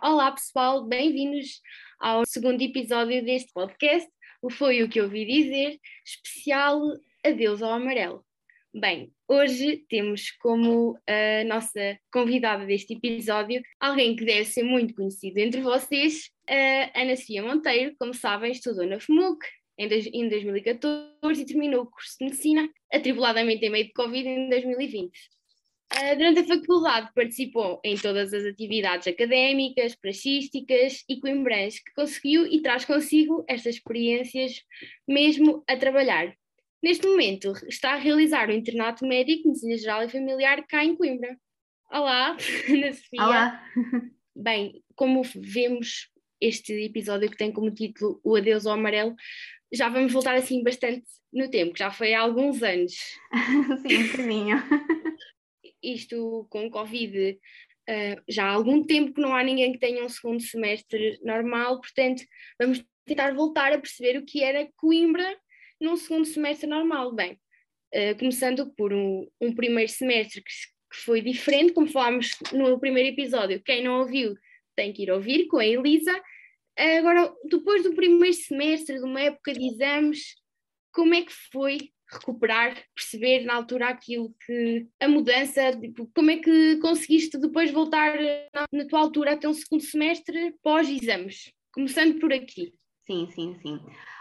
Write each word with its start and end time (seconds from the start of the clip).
Olá 0.00 0.30
pessoal, 0.30 0.84
bem-vindos 0.84 1.60
ao 1.98 2.24
segundo 2.24 2.62
episódio 2.62 3.24
deste 3.24 3.52
podcast, 3.52 4.08
o 4.40 4.48
Foi 4.48 4.82
o 4.82 4.88
que 4.88 5.00
ouvi 5.00 5.24
dizer, 5.24 5.76
especial 6.06 6.80
Adeus 7.24 7.62
ao 7.62 7.72
Amarelo. 7.72 8.24
Bem, 8.72 9.12
hoje 9.26 9.84
temos 9.88 10.30
como 10.40 10.96
a 11.08 11.42
nossa 11.44 11.98
convidada 12.12 12.64
deste 12.64 12.94
episódio 12.94 13.60
alguém 13.80 14.14
que 14.14 14.24
deve 14.24 14.44
ser 14.44 14.62
muito 14.62 14.94
conhecido 14.94 15.38
entre 15.38 15.62
vocês, 15.62 16.30
a 16.48 17.00
Ana 17.00 17.16
Sofia 17.16 17.42
Monteiro, 17.42 17.96
como 17.98 18.14
sabem, 18.14 18.52
estudou 18.52 18.86
na 18.86 19.00
FMUC 19.00 19.44
em 19.78 19.88
2014 20.28 21.42
e 21.42 21.44
terminou 21.44 21.82
o 21.82 21.90
curso 21.90 22.16
de 22.18 22.26
Medicina, 22.26 22.68
atribuladamente 22.92 23.64
em 23.64 23.70
meio 23.70 23.86
de 23.86 23.92
Covid, 23.92 24.28
em 24.28 24.48
2020. 24.48 25.10
Uh, 25.90 26.14
durante 26.16 26.40
a 26.40 26.46
faculdade 26.46 27.10
participou 27.14 27.80
em 27.82 27.96
todas 27.96 28.34
as 28.34 28.44
atividades 28.44 29.06
académicas, 29.06 29.94
praxísticas 29.94 31.02
e 31.08 31.18
coimbrãs 31.18 31.78
que 31.78 31.94
conseguiu 31.94 32.46
e 32.46 32.60
traz 32.60 32.84
consigo 32.84 33.42
estas 33.48 33.76
experiências 33.76 34.62
mesmo 35.08 35.64
a 35.66 35.76
trabalhar. 35.76 36.34
Neste 36.82 37.06
momento 37.06 37.54
está 37.66 37.94
a 37.94 37.98
realizar 37.98 38.50
o 38.50 38.52
internato 38.52 39.06
médico 39.06 39.44
de 39.44 39.48
medicina 39.48 39.76
geral 39.78 40.02
e 40.04 40.10
familiar 40.10 40.62
cá 40.66 40.84
em 40.84 40.94
Coimbra. 40.94 41.36
Olá, 41.90 42.36
Ana 42.68 42.92
Sofia. 42.92 43.24
Olá. 43.24 43.64
Bem, 44.36 44.84
como 44.94 45.22
vemos 45.34 46.10
este 46.38 46.72
episódio 46.84 47.30
que 47.30 47.36
tem 47.36 47.50
como 47.50 47.74
título 47.74 48.20
O 48.22 48.36
Adeus 48.36 48.66
ao 48.66 48.74
Amarelo, 48.74 49.16
já 49.72 49.88
vamos 49.88 50.12
voltar 50.12 50.34
assim 50.34 50.62
bastante 50.62 51.06
no 51.32 51.50
tempo, 51.50 51.72
que 51.72 51.78
já 51.78 51.90
foi 51.90 52.14
há 52.14 52.20
alguns 52.20 52.62
anos. 52.62 52.92
Sim, 53.82 53.96
um 53.96 54.06
bocadinho 54.06 54.56
isto 55.82 56.46
com 56.50 56.70
Covid 56.70 57.38
uh, 57.88 58.22
já 58.28 58.44
há 58.46 58.52
algum 58.52 58.84
tempo 58.84 59.14
que 59.14 59.20
não 59.20 59.34
há 59.34 59.42
ninguém 59.42 59.72
que 59.72 59.78
tenha 59.78 60.04
um 60.04 60.08
segundo 60.08 60.42
semestre 60.42 61.18
normal, 61.22 61.80
portanto, 61.80 62.22
vamos 62.60 62.84
tentar 63.06 63.34
voltar 63.34 63.72
a 63.72 63.78
perceber 63.78 64.18
o 64.18 64.24
que 64.24 64.42
era 64.42 64.68
Coimbra 64.76 65.36
num 65.80 65.96
segundo 65.96 66.26
semestre 66.26 66.68
normal. 66.68 67.12
Bem, 67.12 67.38
uh, 67.94 68.18
começando 68.18 68.72
por 68.74 68.92
um, 68.92 69.26
um 69.40 69.54
primeiro 69.54 69.90
semestre 69.90 70.42
que, 70.42 70.50
que, 70.92 70.98
foi 71.04 71.20
diferente, 71.20 71.72
como 71.72 71.88
falámos 71.88 72.32
no 72.52 72.78
primeiro 72.78 73.08
episódio, 73.08 73.62
quem 73.62 73.82
não 73.82 74.00
ouviu 74.00 74.34
tem 74.76 74.92
que 74.92 75.02
ir 75.02 75.10
ouvir 75.10 75.48
com 75.48 75.58
a 75.58 75.66
Elisa. 75.66 76.16
Uh, 76.78 76.98
agora, 76.98 77.34
depois 77.44 77.82
do 77.82 77.94
primeiro 77.94 78.34
semestre, 78.34 78.98
de 78.98 79.04
uma 79.04 79.20
época 79.20 79.52
de 79.52 79.66
exames, 79.66 80.36
como 80.92 81.14
é 81.14 81.22
que 81.22 81.32
foi 81.52 81.90
recuperar, 82.10 82.76
perceber 82.94 83.44
na 83.44 83.54
altura 83.54 83.88
aquilo 83.88 84.34
que 84.44 84.86
a 85.00 85.08
mudança, 85.08 85.72
tipo, 85.78 86.10
como 86.14 86.30
é 86.30 86.36
que 86.38 86.76
conseguiste 86.78 87.38
depois 87.38 87.70
voltar 87.70 88.16
na, 88.54 88.66
na 88.72 88.86
tua 88.86 89.00
altura 89.00 89.32
até 89.32 89.48
um 89.48 89.54
segundo 89.54 89.82
semestre 89.82 90.54
pós-exames? 90.62 91.52
Começando 91.72 92.18
por 92.18 92.32
aqui. 92.32 92.72
Sim, 93.06 93.28
sim, 93.30 93.56
sim. 93.62 93.80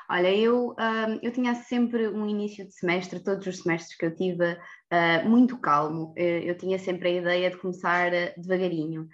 Olha, 0.09 0.33
eu, 0.33 0.69
uh, 0.69 1.19
eu 1.21 1.33
tinha 1.33 1.53
sempre 1.53 2.08
um 2.08 2.25
início 2.25 2.65
de 2.65 2.73
semestre, 2.73 3.21
todos 3.21 3.45
os 3.45 3.61
semestres 3.61 3.97
que 3.97 4.05
eu 4.05 4.15
tive, 4.15 4.53
uh, 4.53 5.30
muito 5.30 5.59
calmo. 5.59 6.13
Uh, 6.17 6.43
eu 6.45 6.58
tinha 6.58 6.80
sempre 6.80 7.09
a 7.09 7.11
ideia 7.11 7.52
de 7.52 7.58
começar 7.58 8.11
devagarinho, 8.38 9.08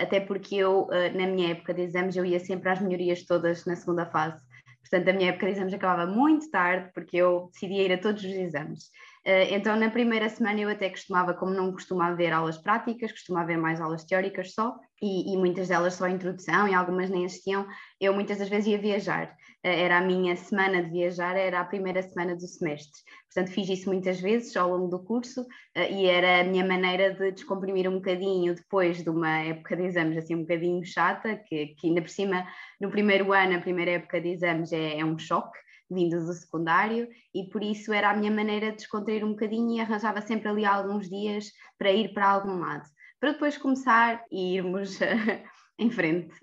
até 0.00 0.18
porque 0.18 0.56
eu, 0.56 0.88
na 1.14 1.28
minha 1.28 1.50
época 1.50 1.72
de 1.72 1.82
exames, 1.82 2.16
eu 2.16 2.24
ia 2.24 2.40
sempre 2.40 2.70
às 2.70 2.80
melhorias 2.80 3.24
todas 3.24 3.64
na 3.66 3.76
segunda 3.76 4.04
fase. 4.06 4.44
Portanto, 4.80 5.08
a 5.08 5.12
minha 5.12 5.30
época 5.30 5.46
de 5.46 5.52
exames 5.52 5.74
acabava 5.74 6.10
muito 6.10 6.50
tarde, 6.50 6.90
porque 6.94 7.16
eu 7.16 7.48
decidia 7.52 7.82
ir 7.82 7.92
a 7.92 7.98
todos 7.98 8.22
os 8.24 8.30
exames. 8.30 8.90
Uh, 9.26 9.52
então, 9.52 9.76
na 9.76 9.90
primeira 9.90 10.30
semana, 10.30 10.60
eu 10.60 10.68
até 10.70 10.88
costumava, 10.88 11.34
como 11.34 11.52
não 11.52 11.70
costumava 11.72 12.16
ver 12.16 12.32
aulas 12.32 12.56
práticas, 12.56 13.12
costumava 13.12 13.48
ver 13.48 13.58
mais 13.58 13.78
aulas 13.78 14.02
teóricas 14.02 14.54
só, 14.54 14.74
e, 15.00 15.34
e, 15.34 15.36
muitas 15.36 15.68
delas 15.68 15.94
só 15.94 16.08
introdução, 16.08 16.66
e 16.66 16.74
algumas 16.74 17.10
nem 17.10 17.26
assistiam. 17.26 17.66
Eu 18.00 18.14
muitas 18.14 18.38
das 18.38 18.48
vezes 18.48 18.68
ia 18.68 18.78
viajar. 18.78 19.28
Uh, 19.62 19.68
era 19.68 19.98
a 19.98 20.00
minha 20.00 20.34
semana 20.36 20.82
de 20.82 20.90
viajar, 20.90 21.36
era 21.36 21.60
a 21.60 21.64
primeira 21.66 22.02
semana 22.02 22.34
do 22.34 22.46
semestre. 22.46 22.98
Portanto, 23.26 23.54
fiz 23.54 23.68
isso 23.68 23.90
muitas 23.90 24.18
vezes 24.18 24.56
ao 24.56 24.70
longo 24.70 24.88
do 24.88 25.04
curso, 25.04 25.42
uh, 25.42 25.92
e 25.92 26.06
era 26.06 26.40
a 26.40 26.44
minha 26.44 26.64
maneira 26.64 27.12
de 27.12 27.32
descomprimir 27.32 27.86
um 27.88 27.96
bocadinho 27.96 28.54
depois 28.54 29.02
de 29.02 29.10
uma 29.10 29.38
época 29.40 29.76
de 29.76 29.82
exames 29.82 30.16
assim 30.16 30.34
um 30.34 30.42
bocadinho 30.42 30.82
chata, 30.82 31.36
que, 31.36 31.74
que 31.78 31.88
ainda 31.88 32.00
por 32.00 32.08
cima, 32.08 32.46
no 32.80 32.90
primeiro 32.90 33.34
ano, 33.34 33.56
a 33.56 33.60
primeira 33.60 33.90
época 33.90 34.18
de 34.18 34.30
exames 34.30 34.72
é, 34.72 34.98
é 34.98 35.04
um 35.04 35.18
choque 35.18 35.58
vindos 35.90 36.26
do 36.26 36.32
secundário, 36.32 37.08
e 37.34 37.44
por 37.48 37.62
isso 37.62 37.92
era 37.92 38.10
a 38.10 38.16
minha 38.16 38.30
maneira 38.30 38.70
de 38.70 38.76
descontrair 38.76 39.24
um 39.24 39.30
bocadinho 39.30 39.76
e 39.76 39.80
arranjava 39.80 40.20
sempre 40.20 40.48
ali 40.48 40.64
alguns 40.64 41.08
dias 41.08 41.50
para 41.78 41.92
ir 41.92 42.12
para 42.12 42.30
algum 42.30 42.58
lado, 42.58 42.88
para 43.18 43.32
depois 43.32 43.58
começar 43.58 44.24
e 44.30 44.56
irmos 44.56 44.98
em 45.78 45.90
frente. 45.90 46.34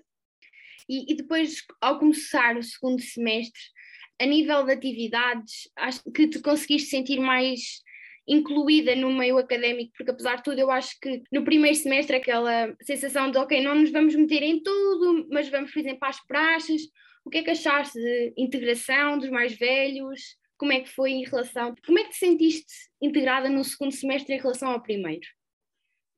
E, 0.88 1.12
e, 1.12 1.16
depois, 1.16 1.64
ao 1.80 1.98
começar 1.98 2.56
o 2.56 2.62
segundo 2.62 3.00
semestre, 3.02 3.60
a 4.20 4.26
nível 4.26 4.64
de 4.64 4.72
atividades, 4.72 5.68
acho 5.76 6.02
que 6.12 6.26
te 6.26 6.40
conseguiste 6.40 6.88
sentir 6.88 7.20
mais 7.20 7.82
incluída 8.26 8.94
no 8.94 9.12
meio 9.12 9.38
académico, 9.38 9.92
porque 9.96 10.10
apesar 10.10 10.36
de 10.36 10.42
tudo, 10.42 10.58
eu 10.58 10.70
acho 10.70 10.98
que 11.00 11.22
no 11.32 11.44
primeiro 11.44 11.76
semestre 11.76 12.16
aquela 12.16 12.74
sensação 12.82 13.30
de 13.30 13.38
ok, 13.38 13.62
não 13.62 13.74
nos 13.74 13.90
vamos 13.90 14.14
meter 14.14 14.42
em 14.42 14.62
tudo, 14.62 15.26
mas 15.30 15.48
vamos, 15.48 15.72
por 15.72 15.80
exemplo, 15.80 16.06
às 16.06 16.24
praxes, 16.26 16.82
o 17.28 17.30
que 17.30 17.38
é 17.38 17.42
que 17.42 17.50
achaste 17.50 17.98
de 17.98 18.32
integração 18.38 19.18
dos 19.18 19.28
mais 19.28 19.54
velhos? 19.54 20.38
Como 20.56 20.72
é 20.72 20.80
que 20.80 20.88
foi 20.88 21.10
em 21.10 21.24
relação. 21.24 21.74
Como 21.84 21.98
é 21.98 22.04
que 22.04 22.10
te 22.10 22.16
sentiste 22.16 22.72
integrada 23.02 23.50
no 23.50 23.62
segundo 23.62 23.92
semestre 23.92 24.34
em 24.34 24.40
relação 24.40 24.70
ao 24.70 24.82
primeiro? 24.82 25.26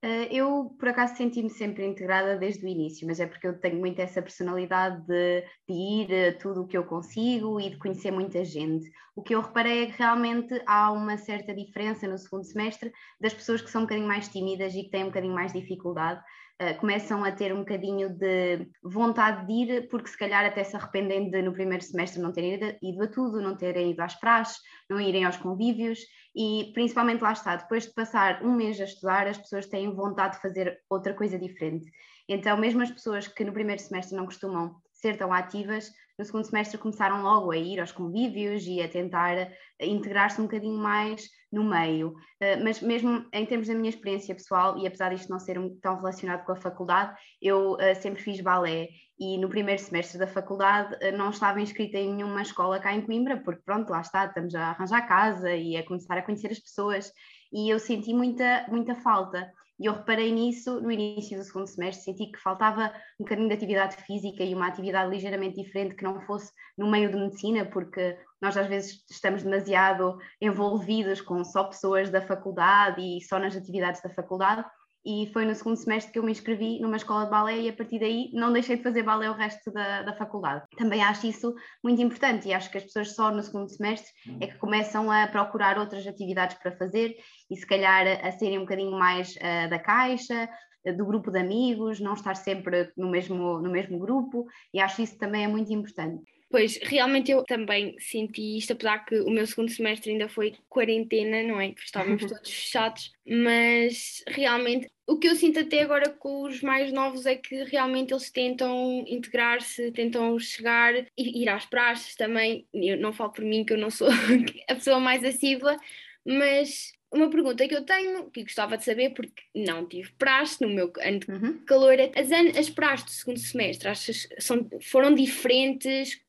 Uh, 0.03 0.25
eu, 0.31 0.77
por 0.79 0.89
acaso, 0.89 1.17
senti-me 1.17 1.51
sempre 1.51 1.85
integrada 1.85 2.39
desde 2.39 2.65
o 2.65 2.69
início, 2.69 3.07
mas 3.07 3.19
é 3.19 3.27
porque 3.27 3.47
eu 3.47 3.59
tenho 3.59 3.79
muito 3.79 4.01
essa 4.01 4.23
personalidade 4.23 5.05
de, 5.05 5.43
de 5.69 5.75
ir 5.75 6.29
a 6.29 6.39
tudo 6.39 6.63
o 6.63 6.67
que 6.67 6.79
eu 6.79 6.85
consigo 6.85 7.61
e 7.61 7.71
de 7.71 7.77
conhecer 7.77 8.13
muita 8.13 8.43
gente. 8.45 8.89
O 9.15 9.23
que 9.23 9.35
eu 9.35 9.43
reparei 9.43 9.83
é 9.83 9.87
que 9.87 9.99
realmente 9.99 10.63
há 10.65 10.93
uma 10.93 11.19
certa 11.19 11.53
diferença 11.53 12.07
no 12.07 12.17
segundo 12.17 12.45
semestre 12.45 12.93
das 13.21 13.35
pessoas 13.35 13.61
que 13.61 13.71
são 13.71 13.83
um 13.83 13.85
bocadinho 13.85 14.09
mais 14.09 14.29
tímidas 14.29 14.75
e 14.75 14.85
que 14.85 14.91
têm 14.91 15.03
um 15.03 15.09
bocadinho 15.09 15.35
mais 15.35 15.53
dificuldade 15.53 16.23
uh, 16.61 16.79
começam 16.79 17.25
a 17.25 17.33
ter 17.33 17.53
um 17.53 17.61
bocadinho 17.61 18.11
de 18.11 18.69
vontade 18.83 19.47
de 19.47 19.53
ir, 19.53 19.89
porque 19.89 20.09
se 20.09 20.19
calhar 20.19 20.45
até 20.45 20.63
se 20.63 20.77
arrependem 20.77 21.31
de 21.31 21.43
no 21.43 21.53
primeiro 21.53 21.83
semestre 21.83 22.21
não 22.21 22.33
terem 22.33 22.55
ido, 22.55 22.77
ido 22.83 23.03
a 23.03 23.09
tudo, 23.09 23.41
não 23.41 23.57
terem 23.57 23.93
ido 23.93 24.01
às 24.03 24.15
praxes, 24.15 24.59
não 24.89 25.01
irem 25.01 25.25
aos 25.25 25.37
convívios 25.37 26.01
e 26.35 26.71
principalmente 26.75 27.23
lá 27.23 27.33
está, 27.33 27.57
depois 27.57 27.87
de 27.87 27.95
passar 27.95 28.43
um 28.45 28.55
mês 28.55 28.81
a 28.81 28.85
estudar, 28.85 29.27
as 29.27 29.39
pessoas 29.39 29.67
têm 29.67 29.95
vontade 29.95 30.37
de 30.37 30.43
fazer 30.43 30.79
outra 30.89 31.15
coisa 31.15 31.39
diferente. 31.39 31.91
Então, 32.29 32.57
mesmo 32.57 32.83
as 32.83 32.91
pessoas 32.91 33.27
que 33.27 33.45
no 33.45 33.53
primeiro 33.53 33.83
semestre 33.83 34.17
não 34.17 34.25
costumam 34.25 34.77
ser 34.93 35.17
tão 35.17 35.33
ativas, 35.33 35.91
no 36.19 36.25
segundo 36.25 36.45
semestre 36.45 36.79
começaram 36.79 37.23
logo 37.23 37.51
a 37.51 37.57
ir 37.57 37.81
aos 37.81 37.93
convívios 37.93 38.67
e 38.67 38.83
a 38.83 38.89
tentar 38.89 39.37
eh, 39.37 39.51
integrar-se 39.81 40.41
um 40.41 40.45
bocadinho 40.45 40.79
mais 40.79 41.29
no 41.51 41.65
meio. 41.65 42.11
Uh, 42.11 42.63
mas 42.63 42.81
mesmo 42.81 43.27
em 43.33 43.47
termos 43.47 43.69
da 43.69 43.75
minha 43.75 43.89
experiência 43.89 44.35
pessoal, 44.35 44.79
e 44.79 44.87
apesar 44.87 45.15
disto 45.15 45.29
não 45.29 45.39
ser 45.39 45.59
tão 45.83 45.97
relacionado 45.97 46.45
com 46.45 46.53
a 46.53 46.57
faculdade, 46.57 47.17
eu 47.41 47.73
uh, 47.73 47.95
sempre 48.01 48.23
fiz 48.23 48.41
balé 48.41 48.89
e 49.19 49.37
no 49.37 49.49
primeiro 49.49 49.81
semestre 49.81 50.19
da 50.19 50.27
faculdade 50.27 50.95
uh, 50.95 51.17
não 51.17 51.31
estava 51.31 51.61
inscrita 51.61 51.99
em 51.99 52.15
nenhuma 52.15 52.43
escola 52.43 52.81
cá 52.81 52.95
em 52.95 53.03
Coimbra, 53.03 53.37
porque 53.37 53.63
pronto, 53.65 53.91
lá 53.91 54.01
está, 54.01 54.27
estamos 54.27 54.55
a 54.55 54.71
arranjar 54.71 55.07
casa 55.07 55.53
e 55.53 55.77
a 55.77 55.87
começar 55.87 56.17
a 56.17 56.23
conhecer 56.23 56.51
as 56.51 56.59
pessoas 56.59 57.13
e 57.53 57.69
eu 57.69 57.79
senti 57.79 58.15
muita, 58.15 58.67
muita 58.69 58.95
falta. 58.95 59.51
E 59.81 59.87
eu 59.87 59.95
reparei 59.95 60.31
nisso 60.31 60.79
no 60.79 60.93
início 60.93 61.39
do 61.39 61.43
segundo 61.43 61.67
semestre, 61.67 62.05
senti 62.05 62.31
que 62.31 62.39
faltava 62.39 62.93
um 63.19 63.25
bocadinho 63.25 63.49
de 63.49 63.55
atividade 63.55 63.97
física 64.05 64.45
e 64.45 64.55
uma 64.55 64.67
atividade 64.67 65.11
ligeiramente 65.11 65.57
diferente 65.57 65.95
que 65.95 66.05
não 66.05 66.21
fosse 66.21 66.53
no 66.77 66.91
meio 66.91 67.11
de 67.11 67.17
medicina, 67.17 67.65
porque 67.65 68.19
nós 68.43 68.59
às 68.59 68.67
vezes 68.67 69.03
estamos 69.11 69.43
demasiado 69.43 70.19
envolvidos 70.39 71.23
com 71.23 71.43
só 71.43 71.65
pessoas 71.65 72.11
da 72.11 72.21
faculdade 72.21 73.01
e 73.01 73.23
só 73.23 73.39
nas 73.39 73.57
atividades 73.57 74.03
da 74.03 74.11
faculdade. 74.11 74.67
E 75.05 75.31
foi 75.33 75.47
no 75.47 75.55
segundo 75.55 75.77
semestre 75.77 76.13
que 76.13 76.19
eu 76.19 76.23
me 76.23 76.33
inscrevi 76.33 76.79
numa 76.81 76.97
escola 76.97 77.25
de 77.25 77.31
balé 77.31 77.61
e 77.61 77.69
a 77.69 77.73
partir 77.73 77.99
daí 77.99 78.31
não 78.35 78.53
deixei 78.53 78.77
de 78.77 78.83
fazer 78.83 79.03
balé 79.03 79.31
o 79.31 79.35
resto 79.35 79.71
da, 79.73 80.03
da 80.03 80.15
faculdade. 80.15 80.65
Também 80.77 81.03
acho 81.03 81.27
isso 81.27 81.55
muito 81.83 82.03
importante 82.03 82.49
e 82.49 82.53
acho 82.53 82.71
que 82.71 82.79
as 82.79 82.85
pessoas 82.85 83.15
só 83.15 83.31
no 83.31 83.43
segundo 83.43 83.71
semestre 83.71 84.13
é 84.41 84.47
que 84.47 84.59
começam 84.59 85.11
a 85.11 85.27
procurar 85.27 85.79
outras 85.79 86.07
atividades 86.07 86.59
para 86.59 86.77
fazer 86.77 87.17
e 87.51 87.57
se 87.57 87.67
calhar 87.67 88.07
a 88.23 88.31
serem 88.33 88.59
um 88.59 88.63
bocadinho 88.63 88.93
mais 88.93 89.35
uh, 89.37 89.71
da 89.71 89.79
caixa, 89.79 90.49
uh, 90.87 90.97
do 90.97 91.07
grupo 91.07 91.31
de 91.31 91.39
amigos, 91.39 91.99
não 91.99 92.13
estar 92.13 92.37
sempre 92.37 92.93
no 92.97 93.11
mesmo, 93.11 93.59
no 93.59 93.71
mesmo 93.71 93.99
grupo, 93.99 94.47
e 94.75 94.81
acho 94.81 95.01
isso 95.01 95.17
também 95.17 95.45
é 95.45 95.49
muito 95.49 95.73
importante. 95.73 96.40
Pois, 96.51 96.79
realmente 96.83 97.31
eu 97.31 97.45
também 97.45 97.95
senti 98.01 98.59
isto, 98.59 98.73
apesar 98.73 99.05
que 99.05 99.21
o 99.21 99.31
meu 99.31 99.47
segundo 99.47 99.71
semestre 99.71 100.11
ainda 100.11 100.29
foi 100.29 100.55
quarentena, 100.69 101.45
não 101.45 101.61
é? 101.61 101.73
Estávamos 101.79 102.27
todos 102.27 102.51
fechados, 102.51 103.13
mas 103.25 104.25
realmente 104.27 104.89
o 105.07 105.17
que 105.17 105.29
eu 105.29 105.37
sinto 105.37 105.61
até 105.61 105.83
agora 105.83 106.11
com 106.11 106.43
os 106.43 106.61
mais 106.61 106.93
novos 106.93 107.25
é 107.25 107.37
que 107.37 107.63
realmente 107.65 108.13
eles 108.13 108.31
tentam 108.31 109.05
integrar-se, 109.07 109.93
tentam 109.93 110.37
chegar 110.41 110.95
e 111.17 111.43
ir 111.43 111.49
às 111.49 111.67
praxes 111.67 112.17
também. 112.17 112.67
Eu 112.75 112.97
não 112.97 113.13
falo 113.13 113.33
por 113.33 113.45
mim 113.45 113.65
que 113.65 113.73
eu 113.73 113.79
não 113.79 113.91
sou 113.91 114.09
a 114.69 114.75
pessoa 114.75 114.99
mais 114.99 115.25
assídua, 115.25 115.77
mas 116.25 116.93
uma 117.13 117.29
pergunta 117.29 117.67
que 117.67 117.75
eu 117.75 117.85
tenho, 117.85 118.31
que 118.31 118.43
gostava 118.43 118.77
de 118.77 118.85
saber, 118.85 119.11
porque 119.11 119.43
não 119.55 119.87
tive 119.87 120.13
praxe 120.13 120.61
no 120.65 120.69
meu 120.69 120.93
ano 121.01 121.21
de 121.21 121.31
Uhum. 121.31 121.59
calor, 121.65 121.99
é 121.99 122.13
as, 122.15 122.31
as 122.57 122.71
praxes 122.71 123.07
do 123.07 123.11
segundo 123.11 123.39
semestre, 123.39 123.89
achas 123.89 124.29
são, 124.39 124.69
foram 124.81 125.15
diferentes? 125.15 126.21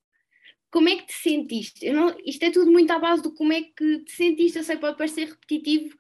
Como 0.72 0.90
é 0.90 0.96
que 0.98 1.08
te 1.08 1.14
sentiste? 1.14 1.90
Não, 1.92 2.16
isto 2.26 2.44
é 2.44 2.52
tudo 2.52 2.72
muito 2.72 2.92
à 2.92 3.00
base 3.00 3.22
do 3.22 3.34
como 3.34 3.54
é 3.54 3.62
que 3.64 4.00
te 4.06 4.12
sentiste, 4.14 4.58
eu 4.58 4.64
sei 4.64 4.76
que 4.76 4.82
pode 4.82 4.98
parecer 4.98 5.28
repetitivo, 5.30 5.98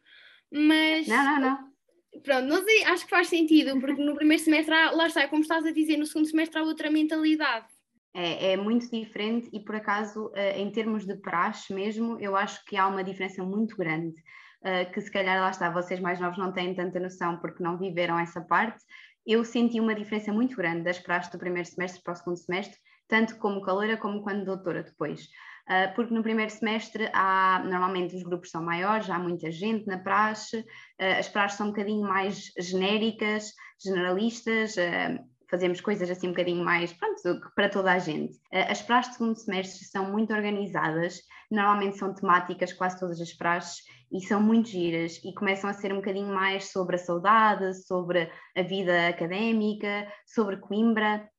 mas 0.51 1.07
Não, 1.07 1.23
não, 1.25 1.39
não. 1.41 1.71
pronto, 2.23 2.47
não 2.47 2.63
sei, 2.63 2.83
acho 2.85 3.03
que 3.06 3.09
faz 3.09 3.27
sentido, 3.27 3.79
porque 3.79 4.03
no 4.03 4.15
primeiro 4.15 4.44
semestre, 4.44 4.73
há, 4.73 4.91
lá 4.91 5.07
está, 5.07 5.27
como 5.27 5.41
estás 5.41 5.65
a 5.65 5.71
dizer, 5.71 5.97
no 5.97 6.06
segundo 6.06 6.27
semestre 6.29 6.59
há 6.59 6.63
outra 6.63 6.89
mentalidade. 6.91 7.68
É, 8.13 8.53
é 8.53 8.57
muito 8.57 8.89
diferente 8.91 9.50
e, 9.53 9.59
por 9.63 9.75
acaso, 9.75 10.31
eh, 10.35 10.59
em 10.59 10.69
termos 10.69 11.06
de 11.06 11.15
praxe 11.15 11.73
mesmo, 11.73 12.19
eu 12.19 12.35
acho 12.35 12.63
que 12.65 12.75
há 12.75 12.88
uma 12.88 13.03
diferença 13.03 13.44
muito 13.44 13.75
grande. 13.77 14.15
eh, 14.63 14.85
que 14.85 15.01
se 15.01 15.09
calhar 15.12 15.39
lá 15.41 15.50
está, 15.50 15.71
vocês 15.71 16.00
mais 16.00 16.19
novos 16.19 16.38
não 16.38 16.51
têm 16.53 16.75
tanta 16.75 17.00
noção 17.00 17.39
porque 17.39 17.63
não 17.63 17.77
viveram 17.79 18.19
essa 18.19 18.41
parte. 18.41 18.83
Eu 19.25 19.44
senti 19.44 19.79
uma 19.79 19.95
diferença 19.95 20.31
muito 20.33 20.56
grande 20.56 20.83
das 20.83 21.00
praxes 21.00 21.31
do 21.31 21.39
primeiro 21.39 21.68
semestre 21.68 22.01
para 22.03 22.13
o 22.13 22.15
segundo 22.15 22.38
semestre, 22.38 22.77
tanto 23.11 23.37
como 23.37 23.61
caloura 23.61 23.97
como 23.97 24.23
quando 24.23 24.45
doutora 24.45 24.83
depois. 24.83 25.27
Eh, 25.69 25.87
porque 25.89 26.13
no 26.13 26.23
primeiro 26.23 26.49
semestre 26.49 27.09
há, 27.13 27.61
normalmente 27.65 28.15
os 28.15 28.23
grupos 28.23 28.49
são 28.49 28.63
maiores, 28.63 29.09
há 29.09 29.19
muita 29.19 29.51
gente 29.51 29.85
na 29.85 29.97
praxe, 29.97 30.65
eh, 30.97 31.19
as 31.19 31.27
praxes 31.27 31.57
são 31.57 31.67
um 31.67 31.69
bocadinho 31.71 32.07
mais 32.07 32.53
genéricas, 32.57 33.53
generalistas, 33.83 34.77
eh, 34.77 35.19
fazemos 35.49 35.81
coisas 35.81 36.09
assim 36.09 36.27
um 36.27 36.31
bocadinho 36.31 36.63
mais, 36.63 36.93
pronto, 36.93 37.21
para 37.53 37.67
toda 37.67 37.91
a 37.91 37.99
gente. 37.99 38.39
As 38.69 38.81
praxes 38.81 39.11
de 39.11 39.17
segundo 39.17 39.35
semestre 39.35 39.83
são 39.83 40.09
muito 40.09 40.33
organizadas, 40.33 41.19
normalmente 41.51 41.97
são 41.97 42.13
temáticas, 42.13 42.71
quase 42.71 42.97
todas 42.97 43.19
as 43.19 43.33
praxes, 43.33 43.83
e 44.09 44.21
são 44.21 44.41
muito 44.41 44.69
giras 44.69 45.19
e 45.25 45.33
começam 45.33 45.69
a 45.69 45.73
ser 45.73 45.91
um 45.91 45.97
bocadinho 45.97 46.33
mais 46.33 46.71
sobre 46.71 46.95
a 46.95 46.99
saudade, 46.99 47.73
sobre 47.85 48.31
a 48.55 48.61
vida 48.61 49.09
académica, 49.09 50.07
sobre 50.25 50.55
Coimbra, 50.55 51.29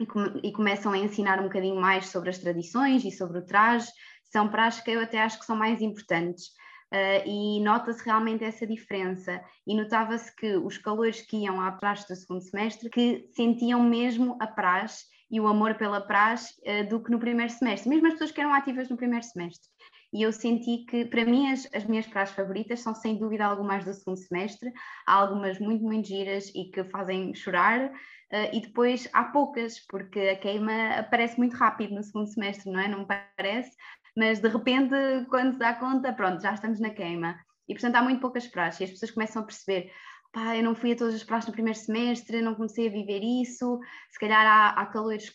e, 0.00 0.48
e 0.48 0.52
começam 0.52 0.92
a 0.92 0.98
ensinar 0.98 1.38
um 1.38 1.44
bocadinho 1.44 1.80
mais 1.80 2.06
sobre 2.06 2.30
as 2.30 2.38
tradições 2.38 3.04
e 3.04 3.10
sobre 3.10 3.38
o 3.38 3.44
traje. 3.44 3.88
São 4.24 4.48
praxes 4.48 4.82
que 4.82 4.90
eu 4.90 5.00
até 5.00 5.20
acho 5.20 5.38
que 5.38 5.44
são 5.44 5.56
mais 5.56 5.82
importantes. 5.82 6.46
Uh, 6.92 7.22
e 7.24 7.60
nota-se 7.60 8.04
realmente 8.04 8.42
essa 8.42 8.66
diferença 8.66 9.40
e 9.64 9.76
notava-se 9.76 10.34
que 10.34 10.56
os 10.56 10.76
calores 10.76 11.20
que 11.20 11.36
iam 11.36 11.60
à 11.60 11.70
praxe 11.70 12.08
do 12.08 12.16
segundo 12.16 12.42
semestre 12.42 12.90
que 12.90 13.28
sentiam 13.32 13.80
mesmo 13.80 14.36
a 14.40 14.46
praxe 14.48 15.04
e 15.30 15.40
o 15.40 15.46
amor 15.46 15.76
pela 15.76 16.00
praxe 16.00 16.52
uh, 16.66 16.88
do 16.88 17.00
que 17.00 17.12
no 17.12 17.20
primeiro 17.20 17.52
semestre, 17.52 17.88
mesmo 17.88 18.08
as 18.08 18.14
pessoas 18.14 18.32
que 18.32 18.40
eram 18.40 18.52
ativas 18.52 18.88
no 18.88 18.96
primeiro 18.96 19.24
semestre. 19.24 19.70
E 20.12 20.22
eu 20.22 20.32
senti 20.32 20.84
que, 20.86 21.04
para 21.04 21.24
mim, 21.24 21.50
as, 21.52 21.68
as 21.72 21.84
minhas 21.84 22.06
praxes 22.06 22.34
favoritas 22.34 22.80
são 22.80 22.94
sem 22.94 23.16
dúvida 23.16 23.44
algumas 23.44 23.84
do 23.84 23.94
segundo 23.94 24.16
semestre, 24.16 24.72
há 25.06 25.14
algumas 25.14 25.58
muito, 25.58 25.84
muito 25.84 26.08
giras 26.08 26.50
e 26.54 26.64
que 26.64 26.82
fazem 26.84 27.32
chorar, 27.34 27.86
uh, 27.86 28.50
e 28.52 28.60
depois 28.60 29.08
há 29.12 29.24
poucas, 29.24 29.78
porque 29.86 30.18
a 30.18 30.36
queima 30.36 30.98
aparece 30.98 31.38
muito 31.38 31.56
rápido 31.56 31.94
no 31.94 32.02
segundo 32.02 32.26
semestre, 32.26 32.72
não 32.72 32.80
é? 32.80 32.88
Não 32.88 33.06
parece? 33.06 33.70
mas 34.16 34.40
de 34.40 34.48
repente, 34.48 34.94
quando 35.28 35.52
se 35.52 35.58
dá 35.58 35.74
conta, 35.74 36.12
pronto, 36.12 36.42
já 36.42 36.52
estamos 36.52 36.80
na 36.80 36.90
queima. 36.90 37.38
E 37.68 37.74
portanto 37.74 37.96
há 37.96 38.02
muito 38.02 38.20
poucas 38.20 38.46
praxes 38.46 38.80
e 38.80 38.84
as 38.84 38.90
pessoas 38.90 39.10
começam 39.12 39.42
a 39.42 39.44
perceber. 39.44 39.92
Pá, 40.32 40.56
eu 40.56 40.62
não 40.62 40.76
fui 40.76 40.92
a 40.92 40.96
todas 40.96 41.14
as 41.16 41.24
praxes 41.24 41.48
no 41.48 41.52
primeiro 41.52 41.76
semestre, 41.76 42.40
não 42.40 42.54
comecei 42.54 42.86
a 42.86 42.90
viver 42.90 43.20
isso. 43.20 43.80
Se 44.10 44.18
calhar 44.18 44.46
há, 44.46 44.80
há 44.80 44.86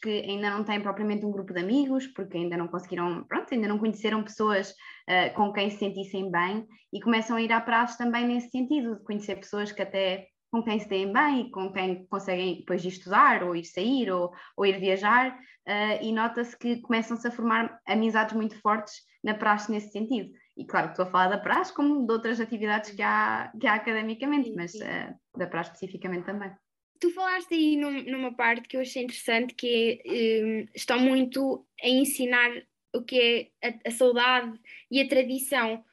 que 0.01 0.09
ainda 0.09 0.49
não 0.49 0.63
têm 0.63 0.79
propriamente 0.81 1.25
um 1.25 1.31
grupo 1.31 1.53
de 1.53 1.59
amigos, 1.59 2.07
porque 2.07 2.37
ainda 2.37 2.55
não 2.55 2.69
conseguiram, 2.69 3.25
pronto, 3.25 3.53
ainda 3.53 3.67
não 3.67 3.77
conheceram 3.77 4.23
pessoas 4.23 4.71
uh, 4.71 5.33
com 5.35 5.51
quem 5.51 5.69
se 5.69 5.79
sentissem 5.79 6.31
bem 6.31 6.65
e 6.93 7.01
começam 7.01 7.35
a 7.35 7.41
ir 7.41 7.51
à 7.51 7.59
praxe 7.59 7.97
também 7.97 8.25
nesse 8.25 8.49
sentido, 8.49 8.95
de 8.95 9.03
conhecer 9.03 9.35
pessoas 9.35 9.69
que 9.69 9.81
até 9.81 10.29
com 10.49 10.63
quem 10.63 10.79
se 10.79 10.87
deem 10.87 11.11
bem 11.11 11.51
com 11.51 11.73
quem 11.73 12.05
conseguem 12.05 12.59
depois 12.59 12.85
ir 12.85 12.89
estudar 12.89 13.43
ou 13.43 13.55
ir 13.55 13.65
sair 13.65 14.09
ou, 14.09 14.31
ou 14.55 14.65
ir 14.65 14.79
viajar 14.79 15.31
uh, 15.31 16.01
e 16.01 16.13
nota-se 16.13 16.57
que 16.57 16.79
começam-se 16.81 17.27
a 17.27 17.31
formar 17.31 17.77
amizades 17.85 18.33
muito 18.33 18.57
fortes 18.61 18.93
na 19.21 19.33
praxe 19.33 19.69
nesse 19.71 19.91
sentido. 19.91 20.31
E 20.57 20.65
claro, 20.65 20.89
estou 20.89 21.05
a 21.05 21.09
falar 21.09 21.27
da 21.27 21.37
praxe 21.37 21.73
como 21.73 22.05
de 22.05 22.13
outras 22.13 22.39
atividades 22.39 22.91
que 22.91 23.01
há, 23.01 23.51
que 23.59 23.67
há 23.67 23.75
academicamente, 23.75 24.53
mas 24.53 24.73
uh, 24.75 25.37
da 25.37 25.47
praxe 25.47 25.73
especificamente 25.73 26.25
também. 26.25 26.51
Tu 26.99 27.11
falaste 27.11 27.53
aí 27.53 27.75
num, 27.75 28.03
numa 28.03 28.33
parte 28.33 28.67
que 28.67 28.77
eu 28.77 28.81
achei 28.81 29.03
interessante, 29.03 29.53
que 29.53 30.01
é, 30.05 30.45
um, 30.45 30.65
estão 30.73 30.97
muito 30.99 31.67
a 31.83 31.89
ensinar 31.89 32.51
o 32.95 33.03
que 33.03 33.51
é 33.61 33.67
a, 33.67 33.89
a 33.89 33.91
saudade 33.91 34.57
e 34.89 35.01
a 35.01 35.07
tradição. 35.07 35.83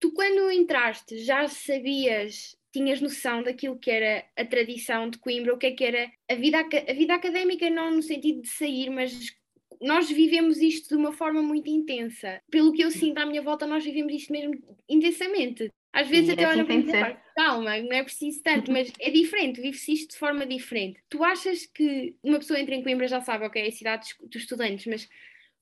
Tu 0.00 0.12
quando 0.14 0.50
entraste 0.50 1.18
já 1.18 1.46
sabias 1.48 2.56
tinhas 2.72 3.00
noção 3.00 3.42
daquilo 3.42 3.78
que 3.78 3.90
era 3.90 4.24
a 4.36 4.44
tradição 4.44 5.08
de 5.08 5.18
Coimbra, 5.18 5.54
o 5.54 5.58
que 5.58 5.66
é 5.66 5.72
que 5.72 5.84
era 5.84 6.10
a 6.30 6.34
vida, 6.34 6.58
a 6.58 6.92
vida 6.92 7.14
académica, 7.14 7.68
não 7.70 7.90
no 7.90 8.02
sentido 8.02 8.42
de 8.42 8.48
sair, 8.48 8.90
mas 8.90 9.30
nós 9.80 10.10
vivemos 10.10 10.58
isto 10.58 10.88
de 10.88 10.96
uma 10.96 11.12
forma 11.12 11.42
muito 11.42 11.68
intensa. 11.68 12.40
Pelo 12.50 12.72
que 12.72 12.82
eu 12.82 12.90
sinto 12.90 13.18
à 13.18 13.26
minha 13.26 13.42
volta, 13.42 13.66
nós 13.66 13.84
vivemos 13.84 14.12
isto 14.12 14.32
mesmo 14.32 14.54
intensamente. 14.88 15.70
Às 15.92 16.08
vezes 16.08 16.26
Sim, 16.26 16.32
até 16.32 16.44
assim 16.44 16.52
olham 16.52 16.66
tem 16.66 16.82
para 16.86 17.14
calma, 17.34 17.78
não 17.78 17.96
é 17.96 18.02
preciso 18.02 18.42
tanto, 18.42 18.70
mas 18.70 18.92
é 19.00 19.10
diferente, 19.10 19.60
vive-se 19.60 19.92
isto 19.92 20.12
de 20.12 20.18
forma 20.18 20.44
diferente. 20.44 21.00
Tu 21.08 21.22
achas 21.24 21.66
que 21.66 22.14
uma 22.22 22.38
pessoa 22.38 22.60
entra 22.60 22.74
em 22.74 22.82
Coimbra 22.82 23.08
já 23.08 23.20
sabe, 23.20 23.46
ok, 23.46 23.62
é 23.62 23.68
a 23.68 23.72
cidade 23.72 24.08
dos 24.20 24.42
estudantes, 24.42 24.86
mas 24.86 25.08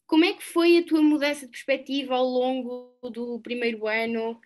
como 0.06 0.24
é 0.24 0.32
que 0.32 0.42
foi 0.42 0.78
a 0.78 0.84
tua 0.84 1.02
mudança 1.02 1.46
de 1.46 1.52
perspectiva 1.52 2.16
ao 2.16 2.24
longo 2.24 2.98
do 3.12 3.40
primeiro 3.40 3.86
ano, 3.86 4.40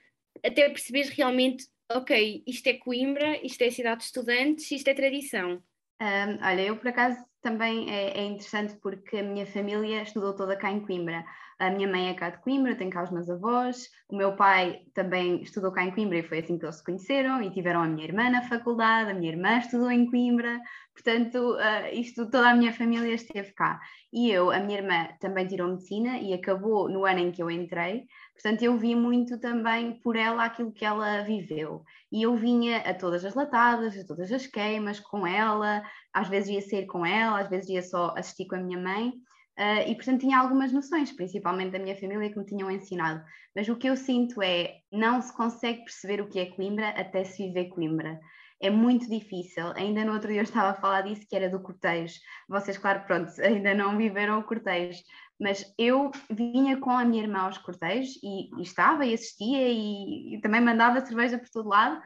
até 0.44 0.68
perceberes 0.68 1.08
realmente 1.10 1.66
ok, 1.92 2.42
isto 2.46 2.66
é 2.68 2.74
Coimbra, 2.74 3.44
isto 3.44 3.62
é 3.62 3.70
cidade 3.70 4.00
de 4.00 4.04
estudantes, 4.04 4.70
isto 4.70 4.88
é 4.88 4.94
tradição. 4.94 5.62
Um, 6.00 6.44
olha, 6.44 6.62
eu 6.62 6.76
por 6.76 6.88
acaso 6.88 7.22
também 7.42 7.90
é, 7.90 8.18
é, 8.18 8.24
interessante 8.24 8.76
porque 8.82 9.18
a 9.18 9.22
minha 9.22 9.46
família 9.46 10.02
estudou 10.02 10.34
toda 10.34 10.56
cá 10.56 10.70
em 10.70 10.80
Coimbra. 10.80 11.24
A 11.58 11.70
minha 11.70 11.86
mãe 11.86 12.08
é 12.08 12.14
cá 12.14 12.30
de 12.30 12.38
Coimbra, 12.38 12.74
tem 12.74 12.88
cá 12.88 13.02
os 13.02 13.10
meus 13.10 13.28
avós, 13.28 13.90
o 14.08 14.16
meu 14.16 14.34
pai 14.34 14.80
também 14.94 15.42
estudou 15.42 15.70
cá 15.70 15.84
em 15.84 15.90
Coimbra 15.90 16.18
e 16.18 16.22
foi 16.22 16.38
assim 16.38 16.58
que 16.58 16.64
eles 16.64 16.76
se 16.76 16.84
conheceram 16.84 17.42
e 17.42 17.50
tiveram 17.50 17.82
a 17.82 17.86
minha 17.86 18.04
irmã 18.04 18.30
na 18.30 18.40
faculdade, 18.40 19.10
a 19.10 19.14
minha 19.14 19.30
irmã 19.30 19.58
estudou 19.58 19.90
em 19.90 20.08
Coimbra, 20.08 20.58
portanto, 20.94 21.56
uh, 21.56 21.94
isto 21.94 22.30
toda 22.30 22.48
a 22.48 22.54
minha 22.54 22.72
família 22.72 23.14
esteve 23.14 23.52
cá. 23.52 23.78
E 24.10 24.30
eu, 24.30 24.50
a 24.50 24.58
minha 24.58 24.78
irmã 24.78 25.08
também 25.20 25.46
tirou 25.46 25.68
medicina 25.68 26.18
e 26.18 26.32
acabou 26.32 26.88
no 26.88 27.04
ano 27.04 27.20
em 27.20 27.30
que 27.30 27.42
eu 27.42 27.50
entrei, 27.50 28.06
portanto, 28.32 28.62
eu 28.62 28.78
vi 28.78 28.94
muito 28.94 29.38
também 29.38 30.00
por 30.00 30.16
ela 30.16 30.44
aquilo 30.44 30.72
que 30.72 30.84
ela 30.84 31.22
viveu. 31.22 31.84
E 32.10 32.22
eu 32.22 32.34
vinha 32.36 32.78
a 32.78 32.94
todas 32.94 33.22
as 33.24 33.34
latadas, 33.34 33.98
a 33.98 34.06
todas 34.06 34.32
as 34.32 34.46
queimas 34.46 34.98
com 34.98 35.26
ela, 35.26 35.82
às 36.12 36.28
vezes 36.28 36.50
ia 36.50 36.62
sair 36.62 36.86
com 36.86 37.04
ela, 37.04 37.40
às 37.40 37.48
vezes 37.48 37.70
ia 37.70 37.82
só 37.82 38.14
assistir 38.16 38.46
com 38.46 38.56
a 38.56 38.60
minha 38.60 38.78
mãe. 38.78 39.12
Uh, 39.58 39.88
e 39.88 39.94
portanto 39.94 40.20
tinha 40.20 40.38
algumas 40.38 40.72
noções, 40.72 41.12
principalmente 41.12 41.72
da 41.72 41.78
minha 41.78 41.96
família, 41.96 42.30
que 42.30 42.38
me 42.38 42.46
tinham 42.46 42.70
ensinado. 42.70 43.22
Mas 43.54 43.68
o 43.68 43.76
que 43.76 43.88
eu 43.88 43.96
sinto 43.96 44.40
é 44.42 44.78
não 44.90 45.20
se 45.20 45.34
consegue 45.36 45.84
perceber 45.84 46.20
o 46.22 46.28
que 46.28 46.38
é 46.38 46.46
Coimbra 46.46 46.88
até 46.90 47.24
se 47.24 47.46
viver 47.46 47.66
Coimbra. 47.66 48.18
É 48.62 48.70
muito 48.70 49.08
difícil. 49.08 49.72
Ainda 49.74 50.04
no 50.04 50.12
outro 50.12 50.28
dia 50.28 50.40
eu 50.40 50.44
estava 50.44 50.70
a 50.70 50.80
falar 50.80 51.02
disso, 51.02 51.26
que 51.28 51.34
era 51.34 51.48
do 51.48 51.60
cortejo. 51.60 52.14
Vocês, 52.48 52.78
claro, 52.78 53.02
pronto, 53.06 53.30
ainda 53.40 53.74
não 53.74 53.96
viveram 53.96 54.38
o 54.38 54.44
cortejo. 54.44 55.02
Mas 55.40 55.74
eu 55.78 56.10
vinha 56.30 56.78
com 56.78 56.90
a 56.90 57.04
minha 57.04 57.22
irmã 57.22 57.40
aos 57.40 57.58
cortejos 57.58 58.18
e, 58.22 58.54
e 58.58 58.62
estava 58.62 59.06
e 59.06 59.14
assistia 59.14 59.68
e, 59.68 60.34
e 60.34 60.40
também 60.40 60.60
mandava 60.60 61.04
cerveja 61.04 61.38
por 61.38 61.48
todo 61.48 61.70
lado. 61.70 62.00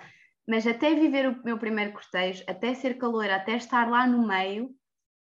Mas 0.46 0.66
até 0.66 0.94
viver 0.94 1.28
o 1.28 1.42
meu 1.44 1.58
primeiro 1.58 1.92
cortejo, 1.92 2.44
até 2.46 2.74
ser 2.74 2.98
calor, 2.98 3.30
até 3.30 3.56
estar 3.56 3.88
lá 3.88 4.06
no 4.06 4.26
meio, 4.26 4.70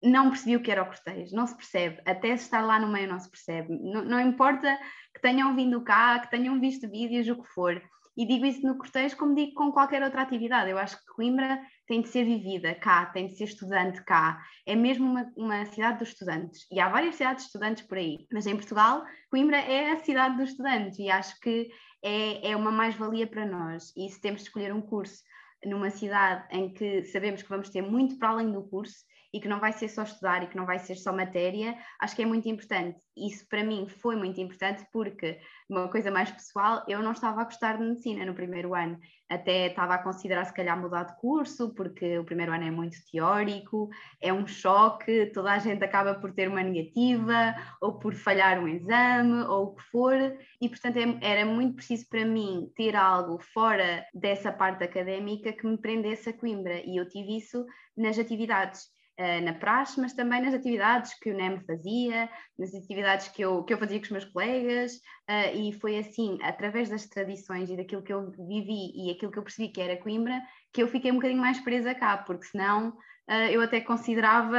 não 0.04 0.30
percebi 0.30 0.56
o 0.56 0.62
que 0.62 0.72
era 0.72 0.82
o 0.82 0.86
cortejo, 0.86 1.36
não 1.36 1.46
se 1.46 1.56
percebe, 1.56 2.02
até 2.06 2.30
estar 2.30 2.62
lá 2.62 2.80
no 2.80 2.92
meio 2.92 3.08
não 3.08 3.20
se 3.20 3.30
percebe, 3.30 3.78
não, 3.80 4.04
não, 4.04 4.20
importa 4.20 4.78
que 5.14 5.22
tenham 5.22 5.56
vindo 5.56 5.84
cá, 5.84 6.20
que 6.20 6.32
tenham 6.32 6.60
visto 6.60 6.90
vídeos, 6.90 7.28
o 7.28 7.42
que 7.42 7.48
for, 7.50 7.82
e 8.18 8.26
digo 8.26 8.46
isso 8.46 8.66
no 8.66 8.78
cortejo 8.78 9.16
como 9.16 9.36
digo 9.36 9.54
com 9.54 9.72
qualquer 9.72 10.02
outra 10.02 10.24
atividade, 10.24 10.72
eu 10.72 10.78
acho 10.78 10.98
que 10.98 11.14
Coimbra 11.16 11.62
tem 11.88 12.02
de 12.02 12.08
ser 12.08 12.24
vivida 12.24 12.74
cá, 12.76 13.06
tem 13.08 13.28
de 13.28 13.36
ser 13.36 13.44
estudante 13.44 14.04
cá, 14.04 14.42
é 14.66 14.76
mesmo 14.76 15.06
uma, 15.06 15.32
uma 15.38 15.66
cidade 15.66 16.00
dos 16.00 16.10
estudantes, 16.10 16.66
e 16.72 16.80
há 16.80 16.90
várias 16.90 17.16
cidades 17.16 17.44
de 17.44 17.48
estudantes 17.50 17.84
por 17.84 17.98
aí, 17.98 18.26
mas 18.32 18.48
em 18.48 18.56
Portugal, 18.56 19.04
Coimbra 19.30 19.58
é 19.58 19.92
a 19.92 20.04
cidade 20.04 20.36
dos 20.38 20.50
estudantes, 20.50 20.98
e 20.98 21.12
acho 21.12 21.40
que 21.40 21.70
é, 22.04 22.52
é 22.52 22.56
uma 22.56 22.72
mais-valia 22.72 23.28
para 23.28 23.46
nós, 23.46 23.94
e 23.96 24.10
se 24.10 24.20
temos 24.20 24.42
de 24.42 24.48
escolher 24.48 24.74
um 24.74 24.82
curso 24.82 25.24
numa 25.66 25.90
cidade 25.90 26.48
em 26.52 26.74
que 26.74 27.04
sabemos 27.06 27.44
que 27.44 27.50
vamos 27.50 27.70
ter 27.70 27.82
muito 27.82 28.18
para 28.18 28.30
além 28.30 28.52
do 28.52 28.64
curso, 28.64 29.06
e 29.34 29.40
que 29.40 29.48
não 29.48 29.60
vai 29.60 29.72
ser 29.72 29.88
só 29.88 30.04
estudar 30.04 30.44
e 30.44 30.48
que 30.48 30.58
não 30.58 30.66
vai 30.66 30.80
ser 30.80 30.96
só 30.96 31.14
matéria, 31.14 31.78
acho 32.00 32.16
que 32.16 32.22
é 32.22 32.26
muito 32.26 32.48
importante. 32.50 33.00
Isso 33.16 33.48
para 33.48 33.64
mim 33.64 33.88
foi 33.88 34.16
muito 34.16 34.40
importante 34.40 34.86
porque, 34.92 35.40
uma 35.70 35.88
coisa 35.90 36.12
mais 36.12 36.32
pessoal, 36.32 36.84
eu 36.88 37.02
não 37.02 37.12
estava 37.12 37.42
a 37.42 37.46
gostar 37.46 37.78
de 37.78 37.84
medicina 37.84 38.26
no 38.26 38.34
primeiro 38.34 38.74
ano, 38.74 39.00
até 39.30 39.68
estava 39.68 39.96
a 39.96 40.04
considerar 40.04 40.44
se 40.46 40.54
calhar 40.54 40.80
mudar 40.80 41.04
de 41.04 41.16
curso, 41.18 41.74
porque 41.74 42.20
o 42.20 42.26
primeiro 42.26 42.52
ano 42.52 42.66
é 42.66 42.72
muito 42.72 42.98
teórico, 43.10 43.90
é 44.22 44.34
um 44.34 44.46
choque, 44.46 45.28
toda 45.28 45.54
a 45.54 45.60
gente 45.60 45.84
acaba 45.84 46.16
por 46.16 46.34
ter 46.34 46.50
uma 46.50 46.64
negativa, 46.64 47.56
ou 47.82 48.00
por 48.00 48.14
falhar 48.14 48.60
um 48.60 48.68
exame, 48.68 49.44
ou 49.44 49.68
o 49.68 49.76
que 49.76 49.84
for, 49.84 50.16
e 50.62 50.68
portanto 50.68 50.98
é, 50.98 51.18
era 51.22 51.46
muito 51.46 51.76
preciso 51.76 52.08
para 52.10 52.26
mim 52.26 52.70
ter 52.76 52.96
algo 52.96 53.40
fora 53.54 54.06
dessa 54.14 54.52
parte 54.52 54.84
académica 54.84 55.54
que 55.54 55.66
me 55.66 55.78
prendesse 55.78 56.30
a 56.30 56.34
Coimbra, 56.34 56.82
e 56.86 56.98
eu 56.98 57.08
tive 57.08 57.38
isso 57.38 57.66
nas 57.96 58.20
atividades. 58.20 58.90
Uh, 59.20 59.44
na 59.44 59.54
praxe, 59.54 60.00
mas 60.00 60.14
também 60.14 60.42
nas 60.42 60.54
atividades 60.54 61.14
que 61.20 61.30
o 61.30 61.36
NEM 61.36 61.60
fazia, 61.60 62.30
nas 62.58 62.74
atividades 62.74 63.28
que 63.28 63.42
eu, 63.42 63.64
que 63.64 63.74
eu 63.74 63.78
fazia 63.78 64.00
com 64.00 64.06
os 64.06 64.10
meus 64.10 64.26
colegas, 64.26 64.94
uh, 65.30 65.56
e 65.56 65.74
foi 65.74 66.00
assim, 66.00 66.40
através 66.42 66.90
das 66.90 67.06
tradições 67.08 67.70
e 67.70 67.78
daquilo 67.78 68.02
que 68.02 68.12
eu 68.12 68.32
vivi 68.32 68.92
e 68.96 69.12
aquilo 69.12 69.32
que 69.32 69.38
eu 69.38 69.44
percebi 69.44 69.68
que 69.68 69.82
era 69.82 69.98
Coimbra, 69.98 70.42
que 70.74 70.82
eu 70.82 70.88
fiquei 70.88 71.12
um 71.12 71.16
bocadinho 71.16 71.42
mais 71.42 71.60
presa 71.60 71.94
cá, 71.94 72.18
porque 72.18 72.46
senão 72.46 72.90
uh, 73.30 73.52
eu 73.52 73.62
até 73.62 73.82
considerava 73.82 74.58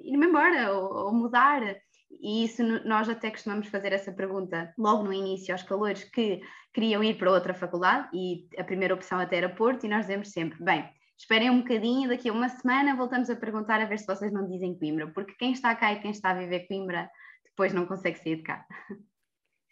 ir-me 0.00 0.26
embora 0.26 0.72
ou, 0.74 1.06
ou 1.06 1.14
mudar. 1.14 1.62
E 2.20 2.44
isso 2.44 2.62
nós 2.84 3.08
até 3.08 3.30
costumamos 3.30 3.68
fazer 3.68 3.92
essa 3.92 4.12
pergunta 4.12 4.74
logo 4.76 5.04
no 5.04 5.12
início 5.12 5.54
aos 5.54 5.62
calores 5.62 6.04
que 6.04 6.42
queriam 6.74 7.02
ir 7.02 7.16
para 7.16 7.30
outra 7.30 7.54
faculdade 7.54 8.08
e 8.12 8.46
a 8.58 8.64
primeira 8.64 8.94
opção 8.94 9.18
até 9.18 9.36
era 9.36 9.48
Porto, 9.48 9.86
e 9.86 9.88
nós 9.88 10.02
dizemos 10.02 10.30
sempre: 10.30 10.62
bem, 10.62 10.88
esperem 11.18 11.50
um 11.50 11.60
bocadinho, 11.60 12.08
daqui 12.08 12.28
a 12.28 12.32
uma 12.32 12.48
semana 12.48 12.96
voltamos 12.96 13.30
a 13.30 13.36
perguntar 13.36 13.80
a 13.80 13.86
ver 13.86 13.98
se 13.98 14.06
vocês 14.06 14.32
não 14.32 14.46
dizem 14.46 14.76
Coimbra, 14.78 15.08
porque 15.08 15.34
quem 15.34 15.52
está 15.52 15.74
cá 15.74 15.92
e 15.92 16.00
quem 16.00 16.10
está 16.10 16.30
a 16.30 16.38
viver 16.38 16.66
Coimbra 16.66 17.08
depois 17.44 17.72
não 17.72 17.86
consegue 17.86 18.18
sair 18.18 18.36
de 18.36 18.42
cá. 18.42 18.66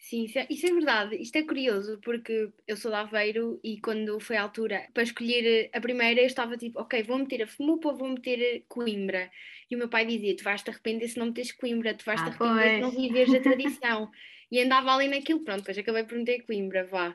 Sim, 0.01 0.25
isso 0.25 0.39
é, 0.39 0.47
isso 0.49 0.67
é, 0.67 0.73
verdade. 0.73 1.17
Isto 1.17 1.37
é 1.37 1.43
curioso 1.43 2.01
porque 2.03 2.51
eu 2.67 2.77
sou 2.77 2.91
de 2.91 2.97
Aveiro 2.97 3.61
e 3.63 3.79
quando 3.81 4.19
foi 4.19 4.37
a 4.37 4.43
altura 4.43 4.89
para 4.95 5.03
escolher 5.03 5.71
a 5.75 5.81
primeira, 5.81 6.21
eu 6.21 6.27
estava 6.27 6.57
tipo, 6.57 6.81
ok, 6.81 7.03
vou 7.03 7.19
meter 7.19 7.43
a 7.43 7.47
FMUP 7.47 7.87
ou 7.87 7.97
vou 7.97 8.09
meter 8.09 8.65
Coimbra? 8.67 9.31
E 9.71 9.77
o 9.77 9.79
meu 9.79 9.91
pai 9.91 10.07
dizia: 10.07 10.35
Tu 10.35 10.43
vais 10.43 10.63
te 10.63 10.71
arrepender 10.71 11.07
se 11.09 11.19
não 11.19 11.27
meteres 11.27 11.53
Coimbra, 11.53 11.95
tu 11.95 12.05
vais 12.05 12.19
te 12.19 12.25
ah, 12.25 12.29
arrepender 12.29 12.63
pois. 12.63 12.75
se 12.75 12.81
não 12.81 12.91
viveres 12.91 13.35
a 13.35 13.41
tradição. 13.43 14.11
e 14.51 14.61
andava 14.61 14.95
ali 14.95 15.07
naquilo, 15.07 15.45
pronto, 15.45 15.59
depois 15.59 15.77
acabei 15.77 16.05
por 16.05 16.17
meter 16.17 16.43
Coimbra, 16.47 16.87
vá. 16.87 17.15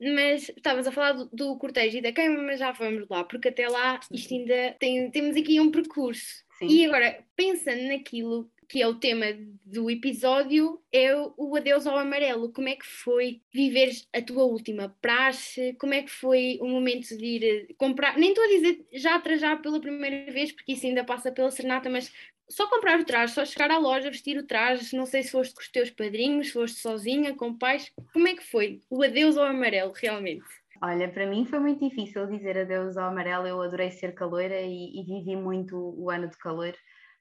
Mas 0.00 0.48
estavas 0.50 0.86
a 0.86 0.92
falar 0.92 1.12
do, 1.12 1.28
do 1.32 1.56
cortejo 1.58 1.98
e 1.98 2.02
da 2.02 2.12
queima, 2.12 2.42
mas 2.42 2.60
já 2.60 2.70
vamos 2.70 3.08
lá, 3.08 3.24
porque 3.24 3.48
até 3.48 3.68
lá 3.68 3.98
isto 4.12 4.32
ainda 4.32 4.76
tem, 4.78 5.10
temos 5.10 5.36
aqui 5.36 5.60
um 5.60 5.70
percurso. 5.70 6.44
Sim. 6.58 6.66
E 6.66 6.86
agora, 6.86 7.24
pensando 7.36 7.82
naquilo 7.88 8.50
que 8.68 8.82
é 8.82 8.86
o 8.86 8.96
tema 8.96 9.26
do 9.64 9.90
episódio, 9.90 10.78
é 10.92 11.16
o 11.16 11.56
adeus 11.56 11.86
ao 11.86 11.96
amarelo. 11.96 12.52
Como 12.52 12.68
é 12.68 12.76
que 12.76 12.86
foi 12.86 13.40
viveres 13.52 14.06
a 14.12 14.20
tua 14.20 14.44
última 14.44 14.94
praxe? 15.00 15.74
Como 15.80 15.94
é 15.94 16.02
que 16.02 16.10
foi 16.10 16.58
o 16.60 16.68
momento 16.68 17.16
de 17.16 17.24
ir 17.24 17.44
eh, 17.44 17.74
comprar? 17.78 18.18
Nem 18.18 18.30
estou 18.30 18.44
a 18.44 18.48
dizer 18.48 18.86
já 18.92 19.18
trajar 19.20 19.62
pela 19.62 19.80
primeira 19.80 20.30
vez, 20.30 20.52
porque 20.52 20.72
isso 20.72 20.86
ainda 20.86 21.02
passa 21.02 21.32
pela 21.32 21.50
serenata, 21.50 21.88
mas 21.88 22.12
só 22.50 22.68
comprar 22.68 22.98
o 22.98 23.04
traje, 23.04 23.34
só 23.34 23.44
chegar 23.44 23.70
à 23.70 23.78
loja, 23.78 24.10
vestir 24.10 24.38
o 24.38 24.46
traje. 24.46 24.96
Não 24.96 25.06
sei 25.06 25.22
se 25.22 25.30
foste 25.30 25.54
com 25.54 25.60
os 25.60 25.68
teus 25.70 25.90
padrinhos, 25.90 26.48
se 26.48 26.52
foste 26.54 26.80
sozinha, 26.80 27.34
com 27.34 27.56
pais. 27.56 27.92
Como 28.12 28.26
é 28.26 28.34
que 28.34 28.44
foi 28.44 28.80
o 28.90 29.02
adeus 29.02 29.36
ao 29.36 29.46
amarelo, 29.46 29.92
realmente? 29.94 30.44
Olha, 30.80 31.08
para 31.08 31.26
mim 31.26 31.44
foi 31.44 31.58
muito 31.58 31.88
difícil 31.88 32.26
dizer 32.26 32.56
adeus 32.58 32.96
ao 32.96 33.08
amarelo. 33.08 33.46
Eu 33.46 33.60
adorei 33.60 33.90
ser 33.90 34.14
caloira 34.14 34.60
e, 34.60 35.00
e 35.00 35.04
vivi 35.04 35.36
muito 35.36 35.76
o 35.76 36.10
ano 36.10 36.28
de 36.28 36.38
calor 36.38 36.74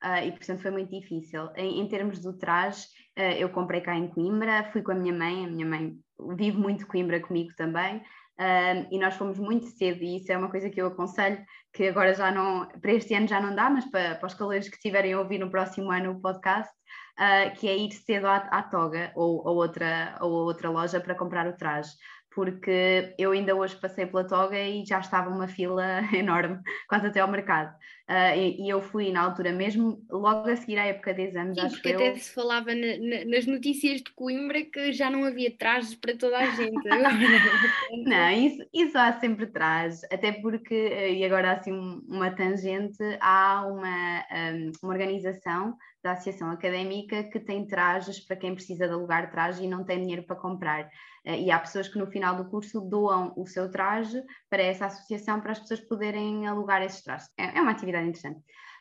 uh, 0.04 0.26
e 0.26 0.32
portanto 0.32 0.62
foi 0.62 0.72
muito 0.72 0.92
difícil. 0.92 1.50
Em, 1.56 1.82
em 1.82 1.88
termos 1.88 2.20
do 2.20 2.38
traje, 2.38 2.86
uh, 3.18 3.34
eu 3.38 3.50
comprei 3.50 3.82
cá 3.82 3.96
em 3.96 4.08
Coimbra, 4.08 4.70
fui 4.72 4.82
com 4.82 4.92
a 4.92 4.96
minha 4.96 5.14
mãe, 5.14 5.46
a 5.46 5.50
minha 5.50 5.66
mãe 5.66 5.98
vive 6.36 6.58
muito 6.58 6.88
Coimbra 6.88 7.20
comigo 7.20 7.52
também. 7.56 8.02
Uh, 8.40 8.86
e 8.92 9.00
nós 9.00 9.16
fomos 9.16 9.40
muito 9.40 9.66
cedo, 9.66 10.04
e 10.04 10.18
isso 10.18 10.32
é 10.32 10.38
uma 10.38 10.50
coisa 10.50 10.70
que 10.70 10.80
eu 10.80 10.88
aconselho, 10.88 11.44
que 11.74 11.88
agora 11.88 12.14
já 12.14 12.32
não, 12.32 12.68
para 12.80 12.94
este 12.94 13.16
ano 13.16 13.28
já 13.28 13.42
não 13.42 13.56
dá, 13.56 13.68
mas 13.70 13.86
para, 13.86 14.16
para 14.16 14.28
os 14.28 14.36
calores 14.36 14.70
que 14.70 14.76
estiverem 14.76 15.14
a 15.14 15.20
ouvir 15.20 15.40
no 15.40 15.50
próximo 15.50 15.92
ano 15.92 16.12
o 16.12 16.22
podcast, 16.22 16.72
uh, 17.18 17.56
que 17.56 17.68
é 17.68 17.76
ir 17.76 17.92
cedo 17.92 18.28
à, 18.28 18.38
à 18.38 18.62
Toga 18.62 19.12
ou, 19.16 19.46
ou, 19.48 19.56
outra, 19.56 20.18
ou 20.22 20.32
outra 20.32 20.70
loja 20.70 21.00
para 21.00 21.16
comprar 21.16 21.48
o 21.48 21.58
traje 21.58 21.92
porque 22.38 23.16
eu 23.18 23.32
ainda 23.32 23.56
hoje 23.56 23.76
passei 23.78 24.06
pela 24.06 24.24
toga 24.24 24.62
e 24.62 24.86
já 24.86 25.00
estava 25.00 25.28
uma 25.28 25.48
fila 25.48 25.84
enorme, 26.14 26.60
quase 26.88 27.08
até 27.08 27.20
ao 27.20 27.28
mercado. 27.28 27.76
Uh, 28.08 28.38
e, 28.38 28.62
e, 28.62 28.70
eu 28.70 28.80
fui 28.80 29.12
na 29.12 29.22
altura 29.22 29.52
mesmo, 29.52 30.06
logo 30.08 30.48
a 30.48 30.56
seguir 30.56 30.78
à 30.78 30.86
época 30.86 31.16
de 31.16 31.24
exames, 31.24 31.56
Sim, 31.56 31.66
acho 31.66 31.76
porque 31.76 31.90
eu... 31.90 31.96
até 31.96 32.16
se 32.16 32.32
falava 32.32 32.74
na, 32.76 32.98
na, 33.00 33.26
nas 33.26 33.48
notícias 33.48 34.02
de 34.02 34.12
Coimbra 34.14 34.64
que 34.64 34.94
já 34.94 35.10
não 35.10 35.26
havia 35.26 35.52
trajes 35.58 35.96
para 35.96 36.16
toda 36.16 36.38
a 36.38 36.46
gente. 36.52 36.88
não, 38.06 38.32
isso, 38.32 38.64
isso 38.72 38.98
há 38.98 39.12
sempre 39.14 39.48
trajes, 39.48 40.04
até 40.06 40.32
porque, 40.32 40.76
eh, 40.76 41.14
e 41.16 41.26
agora 41.26 41.54
assim 41.54 41.72
uma 42.08 42.30
tangente, 42.30 43.04
há 43.20 43.66
uma, 43.66 44.26
um, 44.54 44.72
uma 44.84 44.94
organização 44.94 45.76
da 46.04 46.14
Associação 46.14 46.52
Académica 46.52 47.24
que 47.24 47.40
tem 47.40 47.66
trajes 47.68 48.20
para 48.20 48.38
quem 48.38 48.54
precisa 48.54 48.88
de 48.88 48.94
alugar 48.94 49.32
traje 49.32 49.64
e 49.64 49.68
não 49.68 49.84
tem 49.84 50.00
dinheiro 50.00 50.24
para 50.24 50.38
comprar. 50.38 50.90
Eh, 51.28 51.42
e 51.42 51.52
há 51.52 51.60
pessoas 51.60 51.90
que 51.90 52.00
no 52.00 52.08
final 52.08 52.38
do 52.38 52.50
curso 52.50 52.80
doam 52.80 53.34
o 53.36 53.46
seu 53.46 53.70
traje 53.70 54.24
para 54.50 54.64
essa 54.64 54.86
associação 54.86 55.42
para 55.42 55.52
as 55.52 55.60
pessoas 55.60 55.82
poderem 55.82 56.48
alugar 56.48 56.82
esses 56.82 57.04
trajes. 57.04 57.30
É, 57.38 57.58
é 57.58 57.62
uma 57.62 57.72
atividade 57.72 58.08
interessante. 58.08 58.40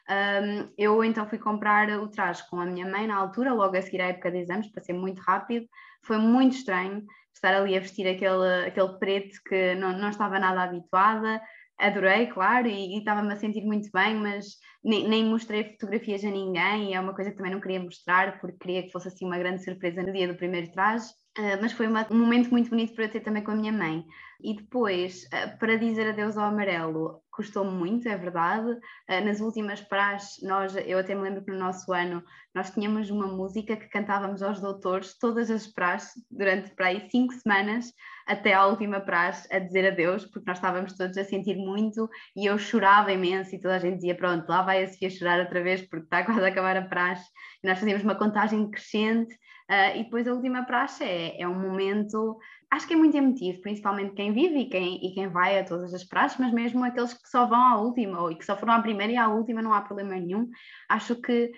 Um, 0.08 0.72
eu 0.78 1.02
então 1.02 1.28
fui 1.28 1.38
comprar 1.38 1.88
o 1.98 2.08
traje 2.08 2.48
com 2.48 2.60
a 2.60 2.64
minha 2.64 2.86
mãe 2.88 3.08
na 3.08 3.16
altura, 3.16 3.52
logo 3.52 3.76
a 3.76 3.82
seguir 3.82 4.00
à 4.00 4.06
época 4.06 4.30
de 4.30 4.38
exames, 4.38 4.70
passei 4.70 4.94
muito 4.94 5.20
rápido, 5.20 5.66
foi 6.04 6.18
muito 6.18 6.54
estranho 6.54 7.04
estar 7.34 7.52
ali 7.52 7.76
a 7.76 7.80
vestir 7.80 8.06
aquele, 8.06 8.66
aquele 8.68 8.96
preto 9.00 9.36
que 9.44 9.74
não, 9.74 9.98
não 9.98 10.08
estava 10.08 10.38
nada 10.38 10.62
habituada, 10.62 11.42
adorei, 11.76 12.28
claro, 12.28 12.68
e 12.68 12.96
estava-me 12.96 13.32
a 13.32 13.36
sentir 13.36 13.64
muito 13.64 13.90
bem, 13.92 14.14
mas 14.14 14.46
nem, 14.84 15.08
nem, 15.08 15.24
mostrei 15.24 15.64
fotografias 15.72 16.24
a 16.24 16.30
ninguém, 16.30 16.92
e 16.92 16.94
é 16.94 17.00
uma 17.00 17.12
coisa 17.12 17.32
que 17.32 17.36
também 17.36 17.52
não 17.52 17.60
queria 17.60 17.82
mostrar, 17.82 18.38
porque 18.40 18.56
queria 18.58 18.82
que 18.84 18.92
fosse 18.92 19.08
assim 19.08 19.26
uma 19.26 19.38
grande 19.38 19.64
surpresa 19.64 20.00
no 20.02 20.12
dia 20.12 20.28
do 20.28 20.36
primeiro 20.36 20.70
traje. 20.70 21.08
Uh, 21.38 21.60
mas 21.60 21.72
foi 21.72 21.86
uma, 21.86 22.06
um 22.10 22.18
momento 22.18 22.50
muito 22.50 22.70
bonito 22.70 22.94
para 22.94 23.04
eu 23.04 23.10
ter 23.10 23.20
também 23.20 23.44
com 23.44 23.50
a 23.50 23.54
minha 23.54 23.72
mãe. 23.72 24.06
E 24.40 24.56
depois, 24.56 25.24
uh, 25.24 25.58
para 25.58 25.76
dizer 25.76 26.08
adeus 26.08 26.38
ao 26.38 26.46
amarelo, 26.46 27.22
custou 27.30 27.62
muito, 27.62 28.08
é 28.08 28.16
verdade. 28.16 28.70
Uh, 28.70 29.24
nas 29.24 29.40
últimas 29.40 29.82
praxes, 29.82 30.42
nós, 30.42 30.74
eu 30.74 30.98
até 30.98 31.14
me 31.14 31.20
lembro 31.20 31.44
que 31.44 31.50
no 31.50 31.58
nosso 31.58 31.92
ano 31.92 32.22
nós 32.54 32.70
tínhamos 32.70 33.10
uma 33.10 33.26
música 33.26 33.76
que 33.76 33.86
cantávamos 33.88 34.42
aos 34.42 34.60
doutores 34.62 35.18
todas 35.18 35.50
as 35.50 35.66
praxes 35.66 36.14
durante 36.30 36.74
para 36.74 36.86
aí 36.86 37.06
cinco 37.10 37.34
semanas 37.34 37.92
até 38.26 38.54
à 38.54 38.66
última 38.66 38.98
praxe 38.98 39.46
a 39.54 39.58
dizer 39.58 39.86
adeus, 39.86 40.24
porque 40.24 40.48
nós 40.48 40.56
estávamos 40.56 40.94
todos 40.94 41.18
a 41.18 41.24
sentir 41.24 41.56
muito 41.56 42.08
e 42.34 42.46
eu 42.46 42.56
chorava 42.58 43.12
imenso 43.12 43.54
e 43.54 43.60
toda 43.60 43.76
a 43.76 43.78
gente 43.78 43.96
dizia: 43.96 44.14
Pronto, 44.14 44.48
lá 44.48 44.62
vai 44.62 44.82
a 44.82 44.88
Sofia 44.88 45.10
chorar 45.10 45.40
outra 45.40 45.62
vez 45.62 45.82
porque 45.82 46.04
está 46.04 46.24
quase 46.26 46.40
a 46.40 46.48
acabar 46.48 46.78
a 46.78 46.82
praxe. 46.82 47.30
E 47.62 47.68
nós 47.68 47.78
fazíamos 47.78 48.02
uma 48.02 48.14
contagem 48.14 48.70
crescente 48.70 49.36
Uh, 49.68 49.96
e 49.96 50.04
depois 50.04 50.28
a 50.28 50.32
última 50.32 50.64
praxe 50.64 51.02
é, 51.02 51.40
é 51.40 51.48
um 51.48 51.58
momento, 51.58 52.38
acho 52.70 52.86
que 52.86 52.94
é 52.94 52.96
muito 52.96 53.16
emotivo, 53.16 53.60
principalmente 53.60 54.14
quem 54.14 54.32
vive 54.32 54.60
e 54.60 54.68
quem, 54.68 55.04
e 55.04 55.12
quem 55.12 55.26
vai 55.26 55.58
a 55.58 55.64
todas 55.64 55.92
as 55.92 56.04
praxes, 56.04 56.38
mas 56.38 56.52
mesmo 56.52 56.84
aqueles 56.84 57.12
que 57.12 57.28
só 57.28 57.46
vão 57.46 57.60
à 57.60 57.80
última, 57.80 58.22
ou 58.22 58.36
que 58.36 58.44
só 58.44 58.56
foram 58.56 58.74
à 58.74 58.80
primeira 58.80 59.12
e 59.12 59.16
à 59.16 59.28
última, 59.28 59.60
não 59.60 59.72
há 59.72 59.80
problema 59.80 60.14
nenhum. 60.14 60.48
Acho 60.88 61.16
que 61.16 61.50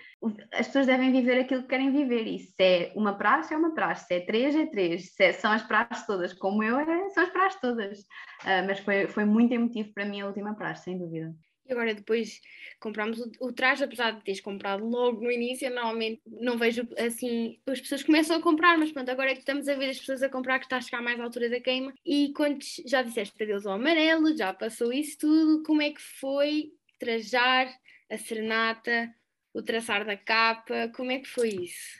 as 0.51 0.65
pessoas 0.65 0.87
devem 0.87 1.11
viver 1.11 1.39
aquilo 1.39 1.61
que 1.61 1.67
querem 1.67 1.91
viver, 1.91 2.25
e 2.25 2.39
se 2.39 2.63
é 2.63 2.91
uma 2.95 3.13
praxe, 3.13 3.53
é 3.53 3.57
uma 3.57 3.75
praxe, 3.75 4.07
se 4.07 4.15
é 4.15 4.21
três, 4.21 4.55
é 4.55 4.65
três, 4.65 5.13
se 5.13 5.23
é, 5.23 5.31
são 5.31 5.51
as 5.51 5.61
praxes 5.61 6.07
todas, 6.07 6.33
como 6.33 6.63
eu, 6.63 6.79
é, 6.79 7.09
são 7.09 7.23
as 7.23 7.29
praxes 7.29 7.61
todas. 7.61 7.99
Uh, 7.99 8.65
mas 8.65 8.79
foi, 8.79 9.07
foi 9.07 9.23
muito 9.23 9.53
emotivo 9.53 9.93
para 9.93 10.05
mim 10.05 10.21
a 10.21 10.27
última 10.27 10.55
praxe, 10.55 10.85
sem 10.85 10.97
dúvida. 10.97 11.31
Agora 11.69 11.93
depois 11.93 12.41
compramos 12.79 13.19
o, 13.19 13.31
o, 13.41 13.53
traje, 13.53 13.83
apesar 13.83 14.11
de 14.11 14.23
teres 14.23 14.41
comprado 14.41 14.85
logo 14.85 15.21
no 15.21 15.31
início, 15.31 15.69
normalmente 15.69 16.21
não 16.25 16.57
vejo 16.57 16.87
assim, 16.97 17.59
as 17.67 17.79
pessoas 17.79 18.03
começam 18.03 18.37
a 18.37 18.41
comprar, 18.41 18.77
mas 18.77 18.91
pronto, 18.91 19.09
agora 19.09 19.31
é 19.31 19.33
que 19.33 19.41
estamos 19.41 19.67
a 19.67 19.75
ver 19.75 19.89
as 19.89 19.99
pessoas 19.99 20.23
a 20.23 20.29
comprar 20.29 20.59
que 20.59 20.65
está 20.65 20.77
a 20.77 20.81
chegar 20.81 21.01
mais 21.01 21.19
à 21.19 21.23
altura 21.23 21.49
da 21.49 21.59
queima. 21.59 21.93
E 22.05 22.33
quando 22.35 22.59
já 22.85 23.01
disseste 23.01 23.41
adeus 23.41 23.65
ao 23.65 23.73
amarelo, 23.73 24.35
já 24.35 24.53
passou 24.53 24.91
isso 24.91 25.17
tudo, 25.19 25.63
como 25.63 25.81
é 25.81 25.91
que 25.91 26.01
foi 26.01 26.71
trajar 26.97 27.71
a 28.09 28.17
serenata, 28.17 29.13
o 29.53 29.61
traçar 29.61 30.05
da 30.05 30.17
capa, 30.17 30.91
como 30.95 31.11
é 31.11 31.19
que 31.19 31.27
foi 31.27 31.49
isso? 31.49 31.99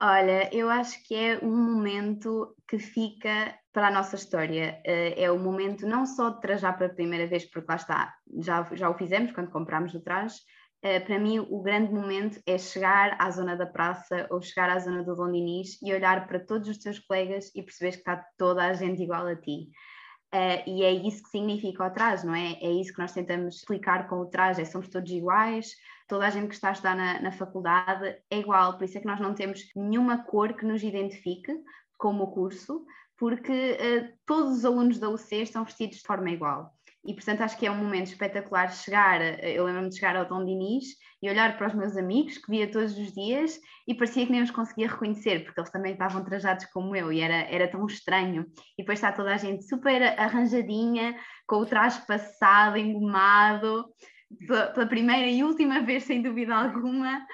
Olha, 0.00 0.50
eu 0.52 0.68
acho 0.68 1.02
que 1.04 1.14
é 1.14 1.38
um 1.42 1.56
momento 1.56 2.54
que 2.68 2.78
fica 2.78 3.58
para 3.74 3.88
a 3.88 3.90
nossa 3.90 4.14
história. 4.14 4.80
Eh, 4.84 5.24
é 5.24 5.30
o 5.30 5.38
momento 5.38 5.86
não 5.86 6.06
só 6.06 6.30
de 6.30 6.40
trajar 6.40 6.78
pela 6.78 6.94
primeira 6.94 7.26
vez, 7.26 7.44
porque 7.44 7.66
lá 7.68 7.76
está, 7.76 8.14
já, 8.38 8.62
já 8.72 8.88
o 8.88 8.94
fizemos 8.94 9.32
quando 9.32 9.50
comprámos 9.50 9.92
o 9.94 10.00
traje. 10.00 10.36
Eh, 10.80 11.00
para 11.00 11.18
mim, 11.18 11.40
o 11.40 11.60
grande 11.60 11.92
momento 11.92 12.40
é 12.46 12.56
chegar 12.56 13.16
à 13.18 13.28
zona 13.32 13.56
da 13.56 13.66
praça 13.66 14.28
ou 14.30 14.40
chegar 14.40 14.70
à 14.70 14.78
zona 14.78 15.02
do 15.02 15.16
Dom 15.16 15.32
Dinis 15.32 15.82
e 15.82 15.92
olhar 15.92 16.26
para 16.28 16.38
todos 16.38 16.68
os 16.68 16.78
teus 16.78 17.00
colegas 17.00 17.50
e 17.52 17.62
perceber 17.62 17.90
que 17.90 17.98
está 17.98 18.24
toda 18.38 18.64
a 18.64 18.72
gente 18.74 19.02
igual 19.02 19.26
a 19.26 19.34
ti. 19.34 19.70
Uh, 20.32 20.68
e 20.68 20.82
é 20.82 20.92
isso 20.92 21.22
que 21.24 21.30
significa 21.30 21.84
o 21.84 21.90
traje, 21.90 22.24
não 22.24 22.34
é? 22.34 22.52
É 22.60 22.70
isso 22.70 22.92
que 22.92 22.98
nós 22.98 23.12
tentamos 23.12 23.56
explicar 23.56 24.08
com 24.08 24.16
o 24.16 24.26
traje, 24.26 24.62
é 24.62 24.64
somos 24.64 24.88
todos 24.88 25.10
iguais, 25.10 25.74
toda 26.08 26.26
a 26.26 26.30
gente 26.30 26.48
que 26.48 26.54
está 26.54 26.70
a 26.70 26.72
estudar 26.72 26.96
na, 26.96 27.20
na 27.22 27.32
faculdade 27.32 28.16
é 28.30 28.38
igual, 28.38 28.76
por 28.76 28.84
isso 28.84 28.98
é 28.98 29.00
que 29.00 29.06
nós 29.06 29.20
não 29.20 29.32
temos 29.32 29.60
nenhuma 29.76 30.24
cor 30.24 30.52
que 30.54 30.66
nos 30.66 30.82
identifique 30.82 31.52
como 31.96 32.32
curso, 32.32 32.84
porque 33.18 33.52
uh, 33.52 34.12
todos 34.26 34.58
os 34.58 34.64
alunos 34.64 34.98
da 34.98 35.08
UC 35.08 35.42
estão 35.42 35.64
vestidos 35.64 35.98
de 35.98 36.02
forma 36.02 36.30
igual. 36.30 36.72
E, 37.06 37.12
portanto, 37.12 37.42
acho 37.42 37.58
que 37.58 37.66
é 37.66 37.70
um 37.70 37.76
momento 37.76 38.06
espetacular 38.06 38.72
chegar. 38.72 39.20
Eh, 39.20 39.52
eu 39.52 39.64
lembro-me 39.64 39.90
de 39.90 39.96
chegar 39.96 40.16
ao 40.16 40.26
Dom 40.26 40.42
Dinis 40.42 40.86
e 41.22 41.28
olhar 41.28 41.56
para 41.56 41.66
os 41.66 41.74
meus 41.74 41.96
amigos, 41.98 42.38
que 42.38 42.50
via 42.50 42.70
todos 42.70 42.96
os 42.96 43.12
dias, 43.12 43.60
e 43.86 43.94
parecia 43.94 44.24
que 44.24 44.32
nem 44.32 44.42
os 44.42 44.50
conseguia 44.50 44.88
reconhecer, 44.88 45.44
porque 45.44 45.60
eles 45.60 45.70
também 45.70 45.92
estavam 45.92 46.24
trajados 46.24 46.64
como 46.66 46.96
eu, 46.96 47.12
e 47.12 47.20
era, 47.20 47.34
era 47.34 47.68
tão 47.68 47.84
estranho. 47.86 48.46
E 48.78 48.82
depois 48.82 48.98
está 48.98 49.12
toda 49.12 49.34
a 49.34 49.36
gente 49.36 49.68
super 49.68 50.02
arranjadinha, 50.18 51.14
com 51.46 51.56
o 51.56 51.66
traje 51.66 52.00
passado, 52.06 52.78
engomado, 52.78 53.84
pela 54.46 54.86
primeira 54.86 55.26
e 55.26 55.44
última 55.44 55.82
vez, 55.82 56.04
sem 56.04 56.22
dúvida 56.22 56.54
alguma. 56.54 57.24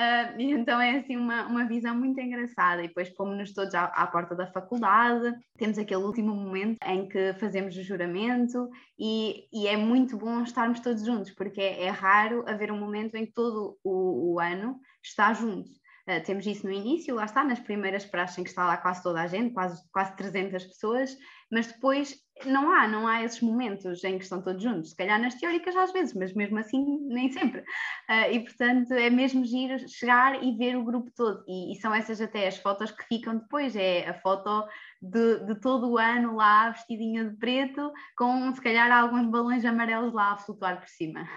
Uh, 0.00 0.40
então 0.40 0.80
é 0.80 0.96
assim 0.96 1.14
uma, 1.14 1.46
uma 1.46 1.66
visão 1.66 1.94
muito 1.94 2.18
engraçada. 2.18 2.82
E 2.82 2.88
depois 2.88 3.10
pomos-nos 3.10 3.52
todos 3.52 3.74
à, 3.74 3.84
à, 3.84 4.06
porta 4.06 4.34
da 4.34 4.46
faculdade, 4.46 5.36
temos 5.58 5.78
aquele 5.78 6.02
último 6.02 6.34
momento 6.34 6.78
em 6.86 7.06
que 7.06 7.34
fazemos 7.34 7.76
o 7.76 7.82
juramento, 7.82 8.70
e, 8.98 9.46
e 9.52 9.66
é 9.66 9.76
muito 9.76 10.16
bom 10.16 10.42
estarmos 10.42 10.80
todos 10.80 11.04
juntos, 11.04 11.32
porque 11.32 11.60
é, 11.60 11.84
é 11.84 11.90
raro 11.90 12.44
haver 12.48 12.72
um 12.72 12.78
momento 12.78 13.14
em 13.16 13.26
que 13.26 13.32
todo 13.32 13.78
o, 13.84 14.34
o 14.34 14.40
ano 14.40 14.80
está 15.04 15.34
junto. 15.34 15.68
Uh, 16.08 16.24
temos 16.24 16.46
isso 16.46 16.66
no 16.66 16.72
início, 16.72 17.14
lá 17.14 17.26
está, 17.26 17.44
nas 17.44 17.60
primeiras 17.60 18.06
praxes 18.06 18.38
em 18.38 18.42
que 18.42 18.48
está 18.48 18.66
lá 18.66 18.78
quase 18.78 19.02
toda 19.02 19.20
a 19.20 19.26
gente, 19.26 19.52
quase, 19.52 19.82
quase 19.92 20.16
300 20.16 20.64
pessoas, 20.64 21.14
mas 21.50 21.66
depois 21.66 22.16
não 22.46 22.72
há, 22.72 22.88
não 22.88 23.06
há 23.06 23.22
esses 23.22 23.40
momentos 23.40 24.02
em 24.04 24.16
que 24.16 24.24
estão 24.24 24.40
todos 24.40 24.62
juntos. 24.62 24.90
Se 24.90 24.96
calhar 24.96 25.20
nas 25.20 25.34
teóricas 25.34 25.76
às 25.76 25.92
vezes, 25.92 26.14
mas 26.14 26.32
mesmo 26.32 26.58
assim 26.58 27.00
nem 27.08 27.30
sempre. 27.30 27.60
Uh, 27.60 28.32
e 28.32 28.40
portanto 28.40 28.92
é 28.92 29.10
mesmo 29.10 29.44
giro 29.44 29.76
chegar 29.88 30.42
e 30.42 30.56
ver 30.56 30.76
o 30.76 30.84
grupo 30.84 31.10
todo. 31.14 31.44
E, 31.46 31.72
e, 31.72 31.80
são 31.80 31.94
essas 31.94 32.20
até 32.20 32.46
as 32.46 32.56
fotos 32.56 32.90
que 32.90 33.04
ficam 33.04 33.36
depois. 33.36 33.76
É 33.76 34.08
a 34.08 34.14
foto 34.14 34.66
de, 35.02 35.44
de 35.46 35.60
todo 35.60 35.90
o 35.90 35.98
ano 35.98 36.36
lá 36.36 36.70
vestidinha 36.70 37.24
de 37.24 37.36
preto, 37.36 37.92
com 38.16 38.54
se 38.54 38.60
calhar 38.60 38.90
alguns 38.90 39.26
balões 39.26 39.64
amarelos 39.64 40.12
lá 40.12 40.32
a 40.32 40.36
flutuar 40.38 40.80
por 40.80 40.88
cima. 40.88 41.28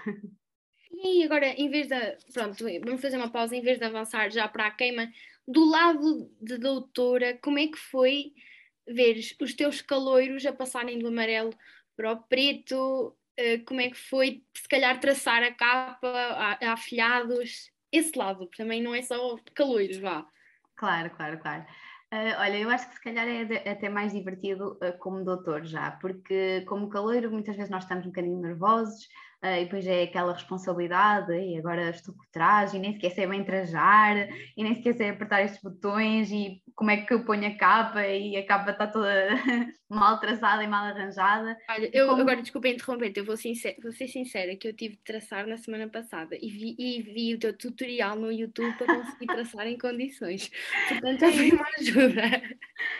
E 1.02 1.24
agora, 1.24 1.48
em 1.48 1.68
vez 1.68 1.88
de. 1.88 2.16
Pronto, 2.32 2.64
vamos 2.84 3.02
fazer 3.02 3.16
uma 3.16 3.28
pausa, 3.28 3.56
em 3.56 3.60
vez 3.60 3.78
de 3.78 3.84
avançar 3.84 4.30
já 4.30 4.46
para 4.46 4.68
a 4.68 4.70
queima, 4.70 5.08
do 5.46 5.68
lado 5.68 6.30
de 6.40 6.56
doutora, 6.56 7.36
como 7.42 7.58
é 7.58 7.66
que 7.66 7.76
foi 7.76 8.32
ver 8.86 9.18
os 9.40 9.54
teus 9.54 9.80
caloiros 9.80 10.44
a 10.46 10.52
passarem 10.52 10.98
do 10.98 11.08
amarelo 11.08 11.52
para 11.96 12.12
o 12.12 12.22
preto? 12.22 13.16
Uh, 13.38 13.64
como 13.66 13.80
é 13.80 13.90
que 13.90 13.96
foi, 13.96 14.44
se 14.56 14.68
calhar, 14.68 15.00
traçar 15.00 15.42
a 15.42 15.52
capa 15.52 16.08
a, 16.08 16.58
a 16.68 16.72
afilhados? 16.72 17.70
Esse 17.90 18.16
lado 18.18 18.48
também 18.56 18.82
não 18.82 18.94
é 18.94 19.02
só 19.02 19.36
caloiros, 19.54 19.98
vá. 19.98 20.26
Claro, 20.76 21.10
claro, 21.10 21.38
claro. 21.38 21.64
Uh, 22.14 22.38
olha, 22.38 22.58
eu 22.58 22.70
acho 22.70 22.88
que 22.88 22.94
se 22.94 23.02
calhar 23.02 23.26
é 23.26 23.44
de, 23.44 23.68
até 23.68 23.88
mais 23.88 24.12
divertido 24.12 24.74
uh, 24.74 24.96
como 24.98 25.24
doutor 25.24 25.64
já, 25.64 25.90
porque 25.92 26.60
como 26.68 26.88
caloiro 26.88 27.28
muitas 27.28 27.56
vezes 27.56 27.70
nós 27.70 27.82
estamos 27.82 28.04
um 28.04 28.10
bocadinho 28.10 28.40
nervosos, 28.40 29.06
uh, 29.42 29.56
e 29.60 29.64
depois 29.64 29.84
é 29.84 30.04
aquela 30.04 30.32
responsabilidade, 30.32 31.32
e 31.32 31.58
agora 31.58 31.90
estou 31.90 32.14
por 32.14 32.26
trás, 32.26 32.72
e 32.72 32.78
nem 32.78 32.92
sequer 32.92 33.10
sei 33.10 33.26
bem 33.26 33.42
trajar, 33.42 34.28
e 34.56 34.62
nem 34.62 34.76
sequer 34.76 34.94
sei 34.94 35.10
apertar 35.10 35.42
estes 35.42 35.60
botões, 35.60 36.30
e 36.30 36.62
como 36.74 36.90
é 36.90 36.98
que 36.98 37.14
eu 37.14 37.24
ponho 37.24 37.46
a 37.46 37.56
capa, 37.56 38.06
e 38.06 38.36
a 38.36 38.46
capa 38.46 38.72
está 38.72 38.86
toda 38.86 39.08
mal 39.88 40.18
traçada 40.18 40.62
e 40.62 40.66
mal 40.66 40.84
arranjada. 40.84 41.56
Olha, 41.70 41.90
eu 41.92 42.08
como... 42.08 42.22
agora 42.22 42.42
desculpa 42.42 42.68
interromper 42.68 43.12
eu 43.14 43.24
vou, 43.24 43.36
vou 43.82 43.92
ser 43.92 44.08
sincera, 44.08 44.56
que 44.56 44.68
eu 44.68 44.74
tive 44.74 44.96
de 44.96 45.02
traçar 45.02 45.46
na 45.46 45.56
semana 45.56 45.88
passada, 45.88 46.36
e 46.40 46.50
vi, 46.50 46.74
e 46.78 47.02
vi 47.02 47.34
o 47.34 47.38
teu 47.38 47.56
tutorial 47.56 48.16
no 48.16 48.32
YouTube 48.32 48.76
para 48.76 48.94
conseguir 48.94 49.26
traçar 49.26 49.66
em 49.66 49.78
condições, 49.78 50.50
portanto 50.88 51.32
foi 51.32 51.50
uma 51.52 51.68
ajuda. 51.78 52.42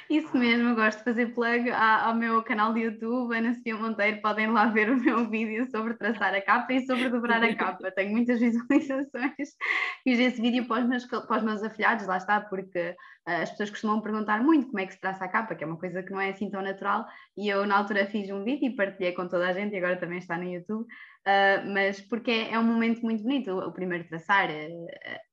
Isso 0.08 0.36
mesmo, 0.36 0.68
eu 0.68 0.74
gosto 0.74 0.98
de 0.98 1.04
fazer 1.04 1.34
plug 1.34 1.68
ao 1.70 2.14
meu 2.14 2.42
canal 2.42 2.72
de 2.72 2.80
YouTube, 2.80 3.36
Ana 3.36 3.54
Sofia 3.54 3.76
Monteiro, 3.76 4.20
podem 4.20 4.50
lá 4.50 4.66
ver 4.66 4.90
o 4.90 4.96
meu 4.96 5.28
vídeo 5.28 5.68
sobre 5.70 5.94
traçar 5.94 6.32
a 6.34 6.40
capa 6.40 6.72
e 6.72 6.86
sobre 6.86 7.08
dobrar 7.08 7.42
a 7.42 7.54
capa. 7.54 7.90
Tenho 7.90 8.12
muitas 8.12 8.38
visualizações. 8.40 9.56
Fiz 10.04 10.18
esse 10.18 10.40
vídeo 10.40 10.66
para 10.66 10.82
os 10.82 10.88
meus, 10.88 11.04
para 11.06 11.38
os 11.38 11.42
meus 11.42 11.62
afilhados, 11.62 12.06
lá 12.06 12.18
está, 12.18 12.40
porque 12.40 12.94
as 13.26 13.50
pessoas 13.50 13.70
costumam 13.70 14.00
perguntar 14.00 14.42
muito 14.42 14.66
como 14.66 14.80
é 14.80 14.86
que 14.86 14.92
se 14.92 15.00
traça 15.00 15.24
a 15.24 15.28
capa, 15.28 15.54
que 15.54 15.64
é 15.64 15.66
uma 15.66 15.78
coisa 15.78 16.02
que 16.02 16.12
não 16.12 16.20
é 16.20 16.30
assim 16.30 16.50
tão 16.50 16.60
natural. 16.60 17.06
E 17.36 17.48
eu, 17.48 17.66
na 17.66 17.78
altura, 17.78 18.06
fiz 18.06 18.30
um 18.30 18.44
vídeo 18.44 18.66
e 18.66 18.76
partilhei 18.76 19.12
com 19.12 19.26
toda 19.26 19.48
a 19.48 19.52
gente, 19.52 19.74
e 19.74 19.78
agora 19.78 19.96
também 19.96 20.18
está 20.18 20.36
no 20.36 20.44
YouTube. 20.44 20.82
Uh, 20.82 21.72
mas 21.72 22.00
porque 22.02 22.30
é, 22.30 22.52
é, 22.52 22.58
um 22.58 22.64
momento 22.64 23.00
muito 23.00 23.22
bonito, 23.22 23.50
o, 23.50 23.72
primeiro 23.72 24.06
traçar. 24.06 24.50
Uh, 24.50 24.86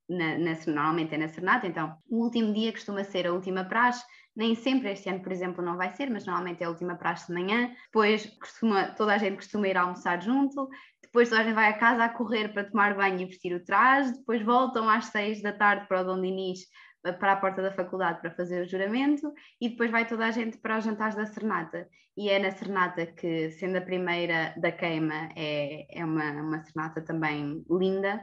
na, 0.09 0.37
na, 0.37 0.53
normalmente 0.67 1.15
é 1.15 1.17
na 1.17 1.29
Serenata, 1.29 1.67
então 1.67 1.95
o 2.09 2.23
último 2.23 2.53
dia 2.53 2.71
costuma 2.73 3.01
ser 3.03 3.27
a 3.27 3.33
última 3.33 3.63
praxe, 3.63 4.03
nem 4.35 4.55
sempre, 4.55 4.91
este 4.91 5.09
ano, 5.09 5.21
por 5.21 5.31
exemplo, 5.31 5.63
não 5.63 5.75
vai 5.75 5.89
ser, 5.93 6.09
mas 6.09 6.25
normalmente 6.25 6.63
é 6.63 6.65
a 6.65 6.69
última 6.69 6.95
praxe 6.95 7.27
de 7.27 7.33
manhã. 7.33 7.69
Depois 7.85 8.25
costuma, 8.39 8.87
toda 8.95 9.13
a 9.13 9.17
gente 9.17 9.35
costuma 9.35 9.67
ir 9.67 9.77
almoçar 9.77 10.21
junto. 10.21 10.69
Depois 11.01 11.29
toda 11.29 11.41
a 11.41 11.43
gente 11.43 11.53
vai 11.53 11.69
a 11.69 11.77
casa 11.77 12.05
a 12.05 12.09
correr 12.09 12.53
para 12.53 12.63
tomar 12.63 12.95
banho 12.95 13.19
e 13.19 13.25
vestir 13.25 13.53
o 13.53 13.63
traje. 13.63 14.13
Depois 14.13 14.41
voltam 14.41 14.89
às 14.89 15.07
seis 15.07 15.41
da 15.41 15.51
tarde 15.51 15.85
para 15.87 16.01
o 16.01 16.03
Dom 16.05 16.21
Dinis, 16.21 16.61
eh, 16.61 16.65
para 17.01 17.33
a 17.33 17.37
porta 17.37 17.61
da 17.61 17.71
faculdade 17.71 18.21
para 18.21 18.31
fazer 18.31 18.61
o 18.61 18.69
juramento. 18.69 19.33
E 19.59 19.69
depois 19.69 19.91
vai 19.91 20.07
toda 20.07 20.25
a 20.25 20.31
gente 20.31 20.57
para 20.57 20.77
os 20.77 20.83
jantares 20.83 21.15
da 21.15 21.25
Serenata. 21.25 21.87
E 22.17 22.29
é 22.29 22.39
na 22.39 22.51
Serenata 22.51 23.05
que, 23.05 23.51
sendo 23.51 23.77
a 23.77 23.81
primeira 23.81 24.53
da 24.57 24.71
queima, 24.71 25.29
é, 25.35 25.99
é 25.99 26.05
uma, 26.05 26.31
uma 26.41 26.63
Serenata 26.63 27.01
também 27.01 27.63
linda 27.69 28.21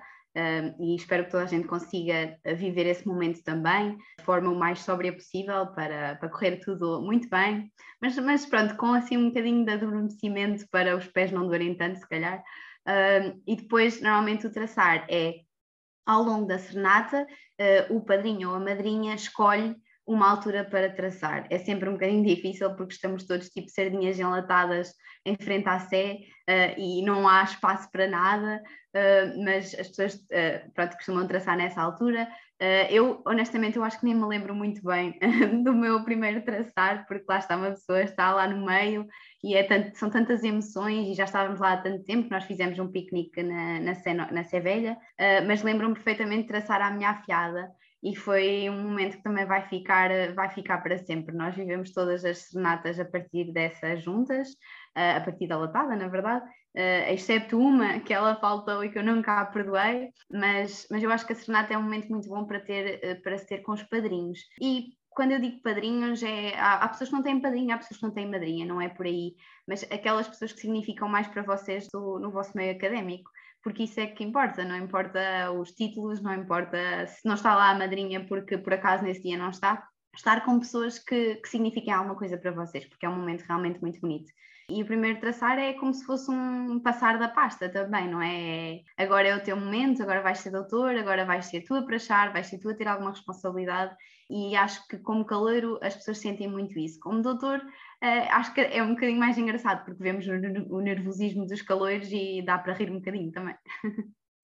e 0.79 0.95
espero 0.95 1.25
que 1.25 1.31
toda 1.31 1.45
a 1.45 1.47
gente 1.47 1.67
consiga 1.67 2.39
eh, 2.45 2.55
viver 2.55 2.87
esse 2.87 3.07
momento 3.07 3.43
também 3.43 3.97
de 4.19 4.25
forma 4.25 4.51
o 4.51 4.55
mais 4.55 4.81
sóbria 4.81 5.13
possível 5.13 5.67
para, 5.69 6.17
para 6.17 6.29
correr 6.29 6.59
tudo 6.59 7.03
muito 7.03 7.29
bem, 7.29 7.73
mas, 8.01 8.17
mas 8.19 8.47
pronto, 8.47 8.77
com 8.77 8.93
assim 8.93 9.17
um 9.17 9.29
bocadinho 9.29 9.65
de 9.65 9.73
adormecimento 9.73 10.65
para 10.71 10.97
os 10.97 11.07
pés 11.07 11.33
não 11.33 11.47
doerem 11.47 11.77
tanto, 11.77 11.99
se 11.99 12.09
calhar. 12.09 12.43
e 13.47 13.57
depois, 13.57 14.01
normalmente, 14.01 14.47
o 14.47 14.53
traçar 14.53 15.07
é 15.09 15.41
ao 16.09 16.23
longo 16.23 16.47
da 16.47 16.59
serenata, 16.59 17.27
uh, 17.61 17.95
o 17.95 18.01
padrinho 18.01 18.49
ou 18.49 18.55
a 18.57 18.61
madrinha 18.61 19.15
escolhe 19.15 19.77
uma 20.07 20.31
altura 20.31 20.65
para 20.65 20.89
traçar. 20.89 21.47
É 21.51 21.59
sempre 21.59 21.87
um 21.87 21.93
bocadinho 21.93 22.25
difícil 22.27 22.75
porque 22.75 22.95
estamos 22.95 23.27
todos 23.27 23.51
tipo 23.51 23.69
sardinhas 23.69 24.19
enlatadas 24.19 24.95
em 25.27 25.37
frente 25.37 25.69
à 25.69 25.79
Sé 25.79 26.21
uh, 26.49 26.81
e 26.81 27.03
não 27.03 27.29
há 27.29 27.43
espaço 27.45 27.91
para 27.93 28.09
nada, 28.09 28.63
uh, 28.97 29.45
mas 29.45 29.75
as 29.79 29.89
pessoas 29.89 30.15
uh, 30.15 30.73
pronto, 30.75 30.97
costumam 30.97 31.29
traçar 31.29 31.59
nessa 31.59 31.83
altura. 31.83 32.27
Eu, 32.91 33.23
honestamente, 33.27 33.77
eu 33.77 33.85
acho 33.85 34.01
que 34.01 34.05
nem 34.05 34.15
me 34.15 34.27
lembro 34.27 34.55
muito 34.55 34.83
bem 34.83 35.19
do 35.63 35.73
meu 35.73 36.03
primeiro 36.05 36.43
traçar, 36.43 37.07
porque 37.07 37.25
lá 37.29 37.39
está 37.39 37.57
uma 37.57 37.71
pessoa, 37.71 38.03
está 38.03 38.33
lá 38.33 38.49
no 38.49 38.67
meio 38.67 39.07
e 39.43 39.55
é 39.55 39.63
tanto, 39.63 39.97
são 39.97 40.11
tantas 40.11 40.43
emoções 40.43 41.09
e 41.09 41.15
já 41.15 41.25
estávamos 41.25 41.61
lá 41.61 41.75
há 41.75 41.77
tanto 41.77 42.05
tempo, 42.05 42.29
nós 42.31 42.45
fizemos 42.45 42.79
um 42.79 42.91
piquenique 42.91 43.43
na, 43.43 43.81
na, 43.81 44.33
na 44.33 44.45
Sé 44.45 44.61
Velha, 44.61 44.97
mas 45.47 45.63
lembro-me 45.63 45.95
perfeitamente 45.95 46.43
de 46.43 46.49
traçar 46.49 46.83
à 46.83 46.91
minha 46.91 47.11
afiada 47.11 47.71
e 48.03 48.15
foi 48.15 48.71
um 48.71 48.83
momento 48.83 49.17
que 49.17 49.23
também 49.23 49.45
vai 49.45 49.63
ficar, 49.69 50.11
vai 50.33 50.49
ficar 50.51 50.79
para 50.79 50.99
sempre. 50.99 51.35
Nós 51.35 51.55
vivemos 51.55 51.91
todas 51.91 52.25
as 52.25 52.39
serenatas 52.39 53.01
a 53.01 53.05
partir 53.05 53.53
dessas 53.53 54.03
juntas, 54.03 54.49
eh, 54.95 55.17
a 55.17 55.21
partir 55.21 55.49
da 55.49 55.59
latada, 55.59 55.97
na 55.97 56.07
verdade, 56.07 56.49
uh, 56.79 57.57
uma 57.57 58.01
que 58.01 58.13
ela 58.13 58.37
faltou 58.37 58.85
e 58.85 58.91
que 58.91 58.99
eu 58.99 59.05
nunca 59.05 59.41
a 59.41 59.47
perdoei, 59.47 60.11
mas, 60.31 60.87
mas 60.91 61.03
eu 61.03 61.11
acho 61.11 61.27
que 61.27 61.33
a 61.33 61.37
serenata 61.37 61.75
é 61.75 61.79
um 61.79 61.83
momento 61.83 62.09
muito 62.09 62.29
bom 62.29 62.45
para, 62.45 62.61
ter, 62.61 63.01
uh, 63.05 63.23
para 63.23 63.37
se 63.39 63.47
ter 63.47 63.59
com 63.59 63.73
os 63.73 63.83
padrinhos. 63.83 64.39
E 64.61 64.91
quando 65.11 65.33
eu 65.33 65.41
digo 65.41 65.61
padrinhos, 65.63 66.23
é, 66.23 66.55
há, 66.57 66.75
há, 66.77 66.89
pessoas 66.89 67.11
que 67.11 67.17
não 67.17 67.23
têm 67.23 67.41
padrinho, 67.41 67.75
há 67.75 67.79
pessoas 67.79 67.99
que 67.99 68.07
não 68.07 68.15
têm 68.15 68.31
madrinha, 68.31 68.65
não 68.65 68.81
é 68.81 68.89
por 68.89 69.07
aí, 69.07 69.35
mas 69.67 69.83
aquelas 69.85 70.29
pessoas 70.29 70.53
que 70.53 70.61
significam 70.61 71.09
mais 71.09 71.27
para 71.27 71.43
vocês 71.43 71.89
do, 71.93 72.19
no 72.21 72.31
vosso 72.31 72.57
meio 72.57 72.73
académico 72.73 73.31
porque 73.63 73.83
isso 73.83 74.01
é 74.01 74.07
que 74.07 74.25
importa, 74.25 74.65
não 74.65 74.77
importa 74.77 75.51
os 75.53 75.73
títulos, 75.73 76.23
não 76.23 76.33
importa 76.33 77.07
se 77.07 77.27
não 77.27 77.35
está 77.35 77.55
lá 77.55 77.71
a 77.71 77.75
madrinha 77.75 78.25
porque 78.27 78.57
por 78.57 78.73
acaso 78.73 79.05
nesse 79.05 79.23
dia 79.23 79.37
não 79.37 79.51
está, 79.51 79.87
estar 80.15 80.45
com 80.45 80.59
pessoas 80.59 80.99
que, 80.99 81.37
que 81.37 81.49
signifiquem 81.49 81.93
alguma 81.93 82.17
coisa 82.17 82.37
para 82.39 82.51
vocês, 82.51 82.87
porque 82.87 83.07
é 83.07 83.09
um 83.09 83.17
momento 83.17 83.43
realmente 83.43 83.81
muito 83.81 84.01
bonito. 84.01 84.31
E 84.71 84.83
o 84.83 84.87
primeiro 84.87 85.19
traçar 85.19 85.59
é 85.59 85.73
como 85.73 85.95
se 85.95 86.05
fosse 86.05 86.31
um 86.31 86.79
passar 86.79 87.19
da 87.19 87.29
pasta 87.29 87.71
também, 87.71 88.07
não 88.07 88.21
é? 88.21 88.83
Agora 88.99 89.27
é 89.27 89.35
o 89.35 89.43
teu 89.43 89.57
momento, 89.57 90.03
agora 90.03 90.21
vais 90.21 90.41
ser 90.41 90.51
doutor, 90.51 90.95
agora 90.95 91.25
vais 91.25 91.47
ser 91.47 91.63
tu 91.63 91.75
a 91.75 91.83
prachar, 91.83 92.35
vais 92.35 92.47
ser 92.47 92.59
tu 92.59 92.69
a 92.69 92.75
ter 92.75 92.87
alguma 92.87 93.11
responsabilidade. 93.11 93.97
E 94.29 94.55
acho 94.55 94.87
que 94.87 94.99
como 94.99 95.25
caloiro 95.25 95.79
as 95.81 95.97
pessoas 95.97 96.19
sentem 96.19 96.47
muito 96.49 96.79
isso. 96.79 97.01
Como 97.01 97.23
doutor, 97.23 97.61
uh, 97.61 98.29
acho 98.31 98.53
que 98.53 98.61
é 98.61 98.83
um 98.83 98.91
bocadinho 98.91 99.19
mais 99.19 99.39
engraçado, 99.39 99.87
porque 99.87 100.03
vemos 100.03 100.27
o, 100.29 100.81
nervosismo 100.83 101.47
dos 101.47 101.63
caloiros 101.63 102.13
e 102.13 102.43
dá 102.43 102.59
para 102.59 102.75
rir 102.75 102.91
um 102.91 102.99
bocadinho 102.99 103.33
também. 103.33 103.55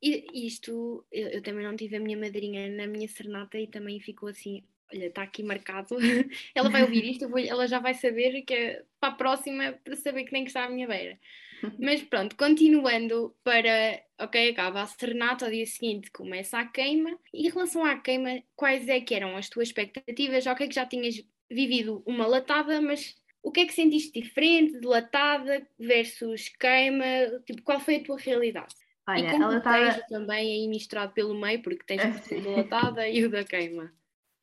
E 0.02 0.46
isto, 0.46 1.06
eu, 1.10 1.28
eu, 1.28 1.42
também 1.42 1.64
não 1.64 1.76
tive 1.76 1.96
a 1.96 2.00
minha 2.00 2.18
madrinha 2.18 2.68
na 2.76 2.86
minha 2.86 3.08
serenata 3.08 3.58
e 3.58 3.66
também 3.66 3.98
ficou 4.00 4.28
assim, 4.28 4.62
olha, 4.94 5.06
está 5.06 5.22
aqui 5.22 5.42
marcado, 5.42 5.96
ela 6.54 6.70
vai 6.70 6.82
ouvir 6.82 7.04
isto, 7.04 7.28
vou, 7.28 7.38
ela 7.38 7.66
já 7.66 7.78
vai 7.78 7.94
saber 7.94 8.42
que 8.42 8.54
é 8.54 8.82
para 9.00 9.12
a 9.12 9.16
próxima 9.16 9.72
para 9.84 9.96
saber 9.96 10.24
que 10.24 10.32
nem 10.32 10.44
que 10.44 10.50
está 10.50 10.64
à 10.64 10.70
minha 10.70 10.86
beira. 10.86 11.18
Mas 11.78 12.02
pronto, 12.02 12.36
continuando 12.36 13.34
para. 13.42 14.02
Ok, 14.20 14.50
acaba 14.50 14.82
a 14.82 14.86
serenata, 14.86 15.46
ao 15.46 15.50
dia 15.50 15.66
seguinte 15.66 16.10
começa 16.10 16.58
a 16.58 16.66
queima. 16.66 17.18
E 17.32 17.46
em 17.46 17.50
relação 17.50 17.84
à 17.84 17.96
queima, 17.98 18.42
quais 18.54 18.88
é 18.88 19.00
que 19.00 19.14
eram 19.14 19.36
as 19.36 19.48
tuas 19.48 19.68
expectativas? 19.68 20.46
Ok, 20.46 20.68
que 20.68 20.74
já 20.74 20.86
tinhas 20.86 21.22
vivido 21.50 22.02
uma 22.06 22.26
latada, 22.26 22.80
mas 22.80 23.16
o 23.42 23.50
que 23.50 23.60
é 23.60 23.66
que 23.66 23.72
sentiste 23.72 24.20
diferente 24.20 24.78
de 24.78 24.86
latada 24.86 25.66
versus 25.78 26.48
queima? 26.48 27.04
Tipo, 27.44 27.62
qual 27.62 27.80
foi 27.80 27.96
a 27.96 28.04
tua 28.04 28.18
realidade? 28.18 28.74
Olha, 29.06 29.20
e 29.20 29.30
com 29.30 29.42
a 29.42 29.48
latada... 29.48 30.06
também 30.08 30.52
aí 30.52 30.68
misturado 30.68 31.12
pelo 31.12 31.38
meio, 31.38 31.62
porque 31.62 31.84
tens 31.84 32.00
o 32.30 32.40
da 32.40 32.50
latada 32.50 33.08
e 33.08 33.24
o 33.24 33.30
da 33.30 33.44
queima. 33.44 33.92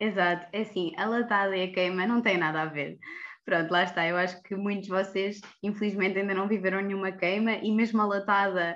Exato, 0.02 0.48
é 0.52 0.62
assim, 0.62 0.92
a 0.98 1.06
latada 1.06 1.56
e 1.56 1.64
a 1.64 1.72
queima 1.72 2.08
não 2.08 2.24
têm 2.24 2.36
nada 2.36 2.64
a 2.64 2.66
ver. 2.66 2.98
Pronto, 3.46 3.70
lá 3.72 3.84
está. 3.84 4.08
Eu 4.08 4.18
acho 4.18 4.42
que 4.42 4.56
muitos 4.56 4.86
de 4.86 4.90
vocês, 4.90 5.40
infelizmente, 5.62 6.18
ainda 6.18 6.34
não 6.34 6.48
viveram 6.48 6.82
nenhuma 6.82 7.12
queima 7.12 7.52
e 7.54 7.72
mesmo 7.72 8.02
a 8.02 8.08
latada, 8.08 8.76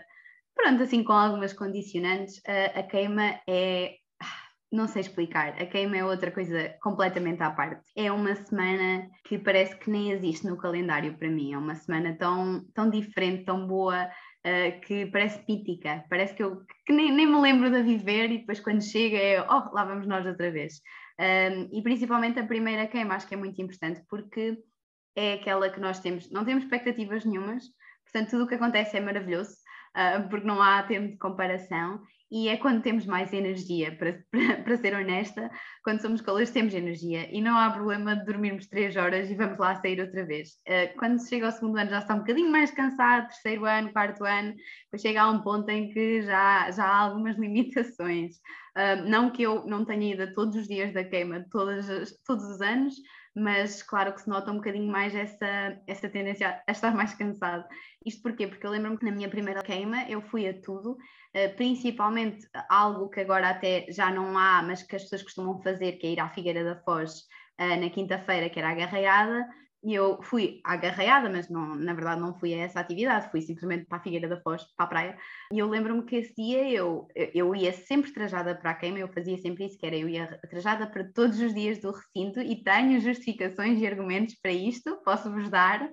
pronto, 0.55 0.83
assim 0.83 1.03
com 1.03 1.13
algumas 1.13 1.51
condicionantes, 1.51 2.39
a, 2.47 2.79
a 2.79 2.83
queima 2.83 3.39
é 3.49 3.95
não 4.71 4.87
sei 4.87 5.01
explicar. 5.01 5.59
A 5.59 5.65
queima 5.65 5.97
é 5.97 6.05
outra 6.05 6.29
coisa 6.31 6.75
completamente 6.81 7.41
à 7.41 7.49
parte. 7.49 7.89
É 7.95 8.11
uma 8.11 8.35
semana 8.35 9.09
que 9.23 9.39
parece 9.39 9.75
que 9.77 9.89
nem 9.89 10.11
existe 10.11 10.45
no 10.45 10.57
calendário 10.57 11.17
para 11.17 11.29
mim. 11.29 11.53
É 11.53 11.57
uma 11.57 11.75
semana 11.75 12.15
tão, 12.19 12.63
tão 12.73 12.89
diferente, 12.89 13.45
tão 13.45 13.65
boa, 13.65 14.05
uh, 14.05 14.81
que 14.81 15.05
parece 15.07 15.43
mítica. 15.47 16.03
Parece 16.09 16.35
que 16.35 16.43
eu 16.43 16.61
que 16.85 16.93
nem, 16.93 17.11
nem 17.11 17.25
me 17.25 17.39
lembro 17.39 17.71
de 17.71 17.81
viver 17.81 18.31
e 18.31 18.39
depois 18.39 18.59
quando 18.59 18.83
chega 18.83 19.17
é, 19.17 19.41
oh, 19.41 19.73
lá 19.73 19.85
vamos 19.85 20.05
nós 20.05 20.25
outra 20.25 20.51
vez. 20.51 20.81
Um, 21.19 21.69
e 21.71 21.81
principalmente 21.81 22.39
a 22.39 22.45
primeira 22.45 22.87
queima 22.87 23.15
acho 23.15 23.27
que 23.27 23.33
é 23.33 23.37
muito 23.37 23.61
importante 23.61 24.03
porque 24.09 24.57
é 25.15 25.33
aquela 25.33 25.69
que 25.69 25.79
nós 25.79 25.99
temos, 25.99 26.29
não 26.29 26.43
temos 26.43 26.65
expectativas 26.65 27.23
nenhumas, 27.23 27.63
portanto 28.03 28.31
tudo 28.31 28.43
o 28.43 28.47
que 28.47 28.55
acontece 28.55 28.97
é 28.97 28.99
maravilhoso, 28.99 29.55
uh, 29.95 30.27
porque 30.29 30.45
não 30.45 30.61
há 30.61 30.83
tempo 30.83 31.13
de 31.13 31.17
comparação 31.17 32.03
e 32.35 32.49
é 32.49 32.57
quando 32.57 32.81
temos 32.81 33.05
mais 33.05 33.31
energia, 33.31 33.95
para, 33.95 34.21
para, 34.29 34.61
para, 34.61 34.75
ser 34.75 34.93
honesta, 34.93 35.49
quando 35.81 36.01
somos 36.01 36.19
calores 36.19 36.51
temos 36.51 36.73
energia 36.73 37.33
e 37.33 37.39
não 37.39 37.57
há 37.57 37.71
problema 37.71 38.13
de 38.13 38.25
dormirmos 38.25 38.67
três 38.67 38.97
horas 38.97 39.31
e 39.31 39.35
vamos 39.35 39.57
lá 39.57 39.73
sair 39.75 40.01
outra 40.01 40.25
vez. 40.25 40.49
Uh, 40.67 40.97
quando 40.99 41.17
se 41.17 41.29
chega 41.29 41.45
ao 41.45 41.53
segundo 41.53 41.77
ano 41.77 41.89
já 41.89 41.99
está 41.99 42.13
um 42.13 42.19
bocadinho 42.19 42.51
mais 42.51 42.71
cansado, 42.71 43.29
terceiro 43.29 43.63
ano, 43.63 43.93
quarto 43.93 44.25
ano, 44.25 44.53
depois 44.83 45.01
chega 45.01 45.21
a 45.21 45.31
um 45.31 45.39
ponto 45.39 45.69
em 45.69 45.87
que 45.93 46.23
já, 46.23 46.69
já 46.71 46.83
há 46.83 46.97
algumas 46.97 47.37
limitações. 47.39 48.35
Uh, 48.75 49.09
não 49.09 49.31
que 49.31 49.43
eu 49.43 49.65
não 49.65 49.85
tenha 49.85 50.13
ido 50.13 50.23
a 50.23 50.33
todos 50.33 50.57
os 50.57 50.67
dias 50.67 50.93
da 50.93 51.05
queima, 51.05 51.45
todos, 51.49 51.87
os 52.27 52.61
anos, 52.61 52.95
mas 53.33 53.81
claro 53.81 54.13
que 54.13 54.21
se 54.21 54.29
nota 54.29 54.51
um 54.51 54.55
bocadinho 54.55 54.91
mais 54.91 55.15
essa, 55.15 55.81
essa 55.87 56.09
tendência 56.09 56.61
a 56.67 56.71
estar 56.71 56.93
mais 56.93 57.13
cansado. 57.13 57.65
Isto 58.05 58.21
porquê? 58.21 58.47
Porque 58.47 58.65
eu 58.65 58.71
lembro-me 58.71 58.97
que 58.97 59.05
na 59.05 59.11
minha 59.11 59.29
primeira 59.29 59.63
queima 59.63 60.03
eu 60.09 60.21
fui 60.21 60.47
a 60.47 60.61
tudo, 60.61 60.97
principalmente 61.55 62.47
algo 62.69 63.09
que 63.09 63.19
agora 63.19 63.49
até 63.49 63.85
já 63.89 64.09
não 64.09 64.37
há, 64.37 64.61
mas 64.63 64.83
que 64.83 64.95
as 64.95 65.03
pessoas 65.03 65.23
costumam 65.23 65.61
fazer, 65.61 65.93
que 65.93 66.07
é 66.07 66.11
ir 66.11 66.19
à 66.19 66.29
Figueira 66.29 66.63
da 66.63 66.81
Foz 66.81 67.23
eh, 67.57 67.77
na 67.77 67.89
quinta-feira, 67.89 68.49
que 68.49 68.59
era 68.59 68.69
a 68.69 68.75
garreada, 68.75 69.45
e 69.85 69.93
eu 69.93 70.19
fui 70.23 70.61
à 70.63 70.75
garreada, 70.75 71.29
mas 71.29 71.47
não, 71.47 71.75
na 71.75 71.93
verdade 71.93 72.19
não 72.19 72.33
fui 72.39 72.55
a 72.55 72.57
essa 72.57 72.79
atividade, 72.79 73.29
fui 73.29 73.39
simplesmente 73.41 73.85
para 73.85 73.99
a 73.99 74.01
Figueira 74.01 74.27
da 74.27 74.41
Foz, 74.41 74.63
para 74.75 74.85
a 74.85 74.89
praia. 74.89 75.17
E 75.53 75.59
eu 75.59 75.69
lembro-me 75.69 76.03
que 76.03 76.15
esse 76.15 76.33
dia 76.33 76.67
eu, 76.71 77.07
eu 77.13 77.53
ia 77.53 77.71
sempre 77.71 78.11
trajada 78.11 78.55
para 78.55 78.71
a 78.71 78.73
queima, 78.73 78.97
eu 78.97 79.07
fazia 79.07 79.37
sempre 79.37 79.65
isso, 79.65 79.77
que 79.77 79.85
era 79.85 79.95
eu 79.95 80.09
ia 80.09 80.39
trajada 80.49 80.87
para 80.87 81.03
todos 81.13 81.39
os 81.39 81.53
dias 81.53 81.77
do 81.77 81.91
recinto 81.91 82.41
e 82.41 82.63
tenho 82.63 82.99
justificações 82.99 83.79
e 83.79 83.85
argumentos 83.85 84.35
para 84.41 84.51
isto, 84.51 84.97
posso-vos 85.03 85.49
dar. 85.49 85.87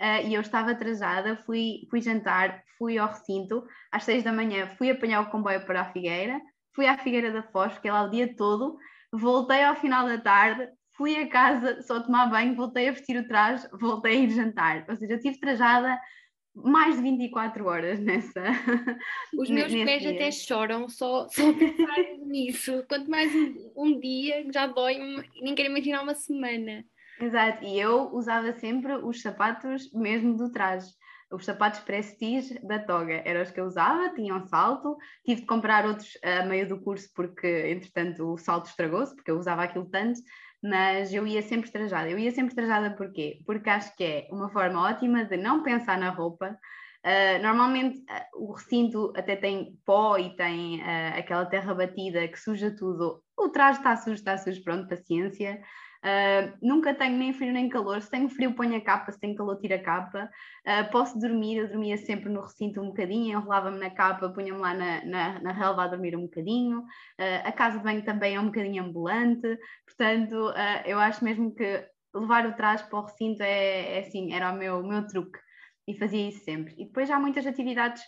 Uh, 0.00 0.26
e 0.26 0.32
eu 0.32 0.40
estava 0.40 0.74
trajada, 0.74 1.36
fui, 1.44 1.86
fui 1.90 2.00
jantar, 2.00 2.62
fui 2.78 2.96
ao 2.96 3.08
recinto, 3.08 3.62
às 3.92 4.04
seis 4.04 4.24
da 4.24 4.32
manhã 4.32 4.66
fui 4.78 4.90
apanhar 4.90 5.20
o 5.20 5.30
comboio 5.30 5.66
para 5.66 5.82
a 5.82 5.92
Figueira, 5.92 6.40
fui 6.74 6.86
à 6.86 6.96
Figueira 6.96 7.30
da 7.30 7.42
Foz, 7.42 7.74
fiquei 7.74 7.90
lá 7.90 8.04
o 8.04 8.10
dia 8.10 8.34
todo, 8.34 8.78
voltei 9.12 9.62
ao 9.62 9.76
final 9.76 10.08
da 10.08 10.16
tarde, 10.16 10.66
fui 10.96 11.16
a 11.16 11.28
casa 11.28 11.82
só 11.82 12.00
tomar 12.00 12.30
banho, 12.30 12.54
voltei 12.54 12.88
a 12.88 12.92
vestir 12.92 13.18
o 13.18 13.28
traje, 13.28 13.68
voltei 13.78 14.12
a 14.12 14.20
ir 14.20 14.30
jantar. 14.30 14.86
Ou 14.88 14.96
seja, 14.96 15.12
eu 15.12 15.20
tive 15.20 15.38
trajada 15.38 15.98
mais 16.54 16.96
de 16.96 17.02
24 17.02 17.66
horas 17.66 18.00
nessa. 18.00 18.42
Os 19.36 19.50
meus 19.50 19.72
pés 19.72 20.02
dia. 20.02 20.12
até 20.12 20.30
choram 20.30 20.88
só, 20.88 21.28
só 21.28 21.52
pensar 21.52 21.96
nisso. 22.26 22.84
Quanto 22.88 23.10
mais 23.10 23.34
um, 23.34 23.72
um 23.76 24.00
dia 24.00 24.46
já 24.52 24.66
dói, 24.66 24.96
nem 25.42 25.54
quero 25.54 25.70
imaginar 25.70 26.02
uma 26.02 26.14
semana. 26.14 26.84
Exato, 27.20 27.64
e 27.64 27.78
eu 27.78 28.10
usava 28.14 28.50
sempre 28.54 28.94
os 28.94 29.20
sapatos 29.20 29.92
mesmo 29.92 30.36
do 30.36 30.50
traje. 30.50 30.88
Os 31.30 31.44
sapatos 31.44 31.80
prestige 31.80 32.58
da 32.66 32.78
toga, 32.78 33.22
eram 33.24 33.42
os 33.42 33.50
que 33.50 33.60
eu 33.60 33.66
usava, 33.66 34.12
tinham 34.14 34.44
salto, 34.48 34.96
tive 35.24 35.42
de 35.42 35.46
comprar 35.46 35.84
outros 35.84 36.18
a 36.24 36.44
meio 36.44 36.66
do 36.66 36.80
curso 36.80 37.08
porque, 37.14 37.46
entretanto, 37.68 38.32
o 38.32 38.38
salto 38.38 38.66
estragou-se, 38.66 39.14
porque 39.14 39.30
eu 39.30 39.38
usava 39.38 39.62
aquilo 39.62 39.88
tanto, 39.88 40.18
mas 40.62 41.12
eu 41.12 41.26
ia 41.26 41.42
sempre 41.42 41.70
trajada. 41.70 42.10
Eu 42.10 42.18
ia 42.18 42.32
sempre 42.32 42.54
trajada 42.54 42.96
porquê? 42.96 43.40
Porque 43.46 43.68
acho 43.68 43.94
que 43.96 44.02
é 44.02 44.28
uma 44.32 44.50
forma 44.50 44.82
ótima 44.82 45.24
de 45.24 45.36
não 45.36 45.62
pensar 45.62 45.98
na 45.98 46.10
roupa. 46.10 46.58
Uh, 47.04 47.42
normalmente 47.42 47.98
uh, 48.00 48.44
o 48.44 48.52
recinto 48.52 49.12
até 49.16 49.34
tem 49.36 49.78
pó 49.86 50.18
e 50.18 50.36
tem 50.36 50.80
uh, 50.80 51.18
aquela 51.18 51.46
terra 51.46 51.74
batida 51.74 52.26
que 52.28 52.38
suja 52.38 52.74
tudo. 52.74 53.22
O 53.38 53.48
traje 53.48 53.78
está 53.78 53.96
sujo, 53.96 54.14
está 54.14 54.36
sujo, 54.36 54.62
pronto, 54.64 54.88
paciência. 54.88 55.62
Uh, 56.02 56.56
nunca 56.62 56.94
tenho 56.94 57.16
nem 57.18 57.32
frio 57.32 57.52
nem 57.52 57.68
calor. 57.68 58.00
Se 58.00 58.10
tenho 58.10 58.28
frio, 58.28 58.54
ponho 58.54 58.76
a 58.76 58.80
capa, 58.80 59.12
se 59.12 59.20
tenho 59.20 59.34
calor, 59.34 59.58
tiro 59.58 59.74
a 59.74 59.78
capa. 59.78 60.30
Uh, 60.66 60.90
posso 60.90 61.18
dormir, 61.18 61.58
eu 61.58 61.68
dormia 61.68 61.96
sempre 61.98 62.28
no 62.28 62.40
recinto 62.40 62.80
um 62.80 62.86
bocadinho, 62.86 63.38
enrolava-me 63.38 63.78
na 63.78 63.90
capa, 63.90 64.28
punha-me 64.30 64.58
lá 64.58 64.74
na, 64.74 65.04
na, 65.04 65.40
na, 65.40 65.52
relva 65.52 65.84
a 65.84 65.88
dormir 65.88 66.16
um 66.16 66.22
bocadinho. 66.22 66.80
Uh, 66.80 67.44
a 67.44 67.52
casa 67.52 67.78
de 67.78 67.84
banho 67.84 68.04
também 68.04 68.34
é 68.36 68.40
um 68.40 68.46
bocadinho 68.46 68.84
ambulante, 68.84 69.58
portanto, 69.86 70.52
eu 70.86 70.98
acho 70.98 71.24
mesmo 71.24 71.54
que 71.54 71.86
levar 72.14 72.46
o 72.46 72.54
traje 72.54 72.84
para 72.88 72.98
o 72.98 73.02
recinto 73.02 73.42
é, 73.42 73.96
é 73.96 74.00
assim, 74.00 74.32
era 74.32 74.52
o 74.52 74.56
meu, 74.56 74.82
meu 74.82 75.06
truque 75.06 75.38
e 75.86 75.98
fazia 75.98 76.28
isso 76.28 76.44
sempre. 76.44 76.74
E 76.78 76.86
depois 76.86 77.10
há 77.10 77.18
muitas 77.18 77.46
atividades 77.46 78.02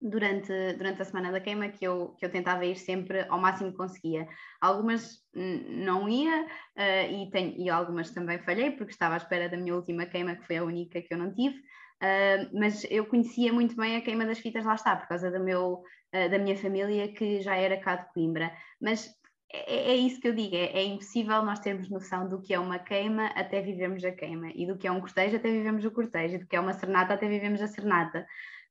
durante, 0.00 0.72
durante 0.74 1.02
a 1.02 1.04
semana 1.04 1.30
da 1.30 1.40
queima 1.40 1.68
que 1.68 1.84
eu, 1.86 2.14
que 2.18 2.24
eu 2.24 2.30
tentava 2.30 2.64
ir 2.64 2.76
sempre 2.76 3.26
ao 3.28 3.38
máximo 3.38 3.70
que 3.70 3.76
conseguia. 3.76 4.26
Algumas 4.60 5.18
não 5.34 6.08
ia 6.08 6.44
uh, 6.44 7.12
e, 7.12 7.30
tenho, 7.30 7.54
e 7.56 7.68
algumas 7.68 8.10
também 8.10 8.38
falhei 8.38 8.70
porque 8.70 8.92
estava 8.92 9.14
à 9.14 9.18
espera 9.18 9.48
da 9.48 9.56
minha 9.56 9.74
última 9.74 10.06
queima, 10.06 10.36
que 10.36 10.46
foi 10.46 10.56
a 10.56 10.64
única 10.64 11.02
que 11.02 11.12
eu 11.12 11.18
não 11.18 11.32
tive. 11.34 11.56
Uh, 12.02 12.48
mas 12.58 12.86
eu 12.90 13.04
conhecia 13.04 13.52
muito 13.52 13.76
bem 13.76 13.96
a 13.96 14.00
queima 14.00 14.24
das 14.24 14.38
fitas, 14.38 14.64
lá 14.64 14.74
está, 14.74 14.96
por 14.96 15.06
causa 15.06 15.30
do 15.30 15.38
meu, 15.38 15.82
uh, 16.14 16.30
da 16.30 16.38
minha 16.38 16.56
família 16.56 17.12
que 17.12 17.42
já 17.42 17.56
era 17.56 17.78
cá 17.78 17.96
de 17.96 18.10
Coimbra. 18.14 18.50
Mas 18.80 19.14
é, 19.52 19.92
é 19.92 19.96
isso 19.96 20.20
que 20.20 20.28
eu 20.28 20.34
digo, 20.34 20.54
é, 20.54 20.66
é, 20.66 20.84
impossível 20.84 21.42
nós 21.42 21.58
termos 21.58 21.90
noção 21.90 22.28
do 22.28 22.40
que 22.40 22.54
é 22.54 22.58
uma 22.58 22.78
queima 22.78 23.26
até 23.34 23.60
vivemos 23.60 24.04
a 24.04 24.12
queima, 24.12 24.50
e 24.54 24.66
do 24.66 24.78
que 24.78 24.86
é 24.86 24.92
um 24.92 25.00
cortejo 25.00 25.36
até 25.36 25.50
vivemos 25.50 25.84
o 25.84 25.90
cortejo, 25.90 26.36
e 26.36 26.38
do 26.38 26.46
que 26.46 26.56
é 26.56 26.60
uma 26.60 26.72
serenata 26.72 27.14
até 27.14 27.28
vivemos 27.28 27.60
a 27.60 27.66
serenata 27.66 28.26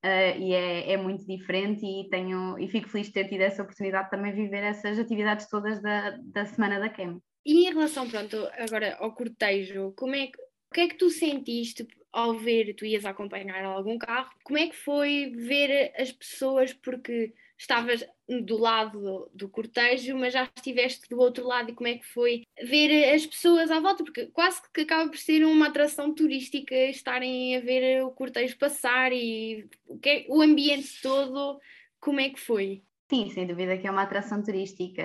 uh, 0.05 0.39
e 0.39 0.53
é, 0.53 0.93
é, 0.93 0.97
muito 0.97 1.25
diferente 1.25 1.85
e 1.85 2.09
tenho 2.09 2.57
e 2.57 2.67
fico 2.67 2.89
feliz 2.89 3.07
de 3.07 3.13
ter 3.13 3.27
tido 3.27 3.41
essa 3.41 3.63
oportunidade 3.63 4.05
de 4.05 4.11
também 4.11 4.33
viver 4.33 4.63
essas 4.63 4.99
atividades 4.99 5.47
todas 5.49 5.81
da, 5.81 6.17
da 6.23 6.45
Semana 6.45 6.79
da 6.79 6.89
Queima. 6.89 7.21
E 7.45 7.67
em 7.67 7.73
relação, 7.73 8.09
pronto, 8.09 8.35
agora 8.57 8.97
ao 8.99 9.13
cortejo, 9.13 9.93
como 9.95 10.15
é 10.15 10.27
que, 10.27 10.37
o 10.37 10.73
que 10.73 10.81
é 10.81 10.87
que 10.87 10.97
tu 10.97 11.09
sentiste 11.09 11.87
ao 12.11 12.37
ver, 12.37 12.73
tu 12.73 12.85
ias 12.85 13.05
acompanhar 13.05 13.63
algum 13.63 13.97
carro, 13.97 14.29
como 14.43 14.57
é 14.57 14.67
que 14.67 14.75
foi 14.75 15.31
ver 15.35 15.93
as 15.97 16.11
pessoas, 16.11 16.73
porque 16.73 17.33
estavas 17.59 18.05
do 18.45 18.57
lado 18.57 18.99
do, 18.99 19.31
do, 19.33 19.49
cortejo, 19.49 20.17
mas 20.17 20.33
já 20.33 20.49
estiveste 20.55 21.09
do 21.09 21.19
outro 21.19 21.45
lado. 21.45 21.69
E 21.69 21.73
como 21.75 21.89
é 21.89 21.97
que 21.97 22.05
foi 22.05 22.43
ver 22.63 23.13
as 23.13 23.25
pessoas 23.25 23.69
à 23.69 23.79
volta, 23.81 24.03
porque 24.03 24.27
quase 24.27 24.61
que 24.73 24.81
acaba 24.81 25.09
por 25.09 25.17
ser 25.17 25.43
uma 25.45 25.67
atração 25.67 26.13
turística 26.15 26.73
estarem 26.73 27.57
a 27.57 27.59
ver 27.59 28.03
o 28.03 28.11
cortejo 28.11 28.57
passar 28.57 29.11
e 29.11 29.67
o, 29.85 29.99
é, 30.41 30.45
ambiente 30.45 31.01
todo, 31.01 31.59
como 31.99 32.21
é 32.21 32.29
que 32.29 32.39
foi? 32.39 32.81
Sim, 33.09 33.29
sem 33.31 33.45
dúvida 33.45 33.77
que 33.77 33.87
é 33.87 33.91
uma 33.91 34.03
atração 34.03 34.41
turística, 34.41 35.01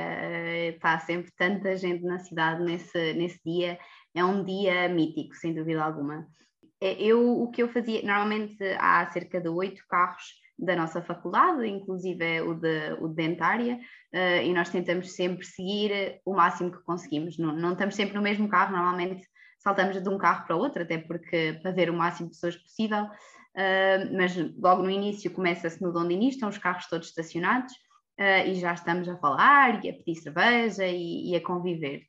está 0.68 0.98
sempre 1.00 1.32
tanta 1.36 1.74
gente 1.74 2.04
na 2.04 2.18
cidade 2.18 2.62
nesse, 2.62 3.14
nesse 3.14 3.40
dia, 3.44 3.78
é 4.14 4.24
um 4.24 4.44
dia 4.44 4.88
mítico, 4.90 5.34
sem 5.34 5.54
dúvida 5.54 5.82
alguma. 5.82 6.28
É, 6.84 7.02
eu, 7.02 7.40
o 7.40 7.50
que 7.50 7.62
eu 7.62 7.68
fazia, 7.70 8.02
normalmente 8.02 8.62
há 8.78 9.10
cerca 9.10 9.40
de 9.40 9.48
oito 9.48 9.82
carros 9.88 10.22
da 10.58 10.76
nossa 10.76 11.00
faculdade, 11.00 11.66
inclusive 11.66 12.22
é 12.22 12.42
o 12.42 12.52
de, 12.52 12.92
o 13.00 13.08
de 13.08 13.14
dentária, 13.14 13.80
uh, 14.12 14.42
e 14.44 14.52
nós 14.52 14.68
tentamos 14.68 15.12
sempre 15.12 15.46
seguir 15.46 16.20
o 16.26 16.34
máximo 16.34 16.70
que 16.70 16.84
conseguimos. 16.84 17.38
Não, 17.38 17.56
não 17.56 17.72
estamos 17.72 17.94
sempre 17.94 18.14
no 18.14 18.20
mesmo 18.20 18.50
carro, 18.50 18.76
normalmente 18.76 19.26
saltamos 19.58 20.00
de 20.00 20.08
um 20.10 20.18
carro 20.18 20.46
para 20.46 20.56
outro, 20.56 20.82
até 20.82 20.98
porque 20.98 21.58
para 21.62 21.70
ver 21.70 21.88
o 21.88 21.94
máximo 21.94 22.28
de 22.28 22.34
pessoas 22.34 22.56
possível, 22.56 23.04
uh, 23.04 24.14
mas 24.14 24.36
logo 24.58 24.82
no 24.82 24.90
início 24.90 25.30
começa-se 25.30 25.80
no 25.82 25.90
Dondini, 25.90 26.28
estão 26.28 26.50
os 26.50 26.58
carros 26.58 26.86
todos 26.86 27.08
estacionados, 27.08 27.72
uh, 28.20 28.46
e 28.46 28.56
já 28.56 28.74
estamos 28.74 29.08
a 29.08 29.16
falar, 29.16 29.82
e 29.82 29.88
a 29.88 29.94
pedir 29.94 30.16
cerveja, 30.16 30.86
e, 30.86 31.30
e 31.30 31.34
a 31.34 31.40
conviver, 31.40 32.02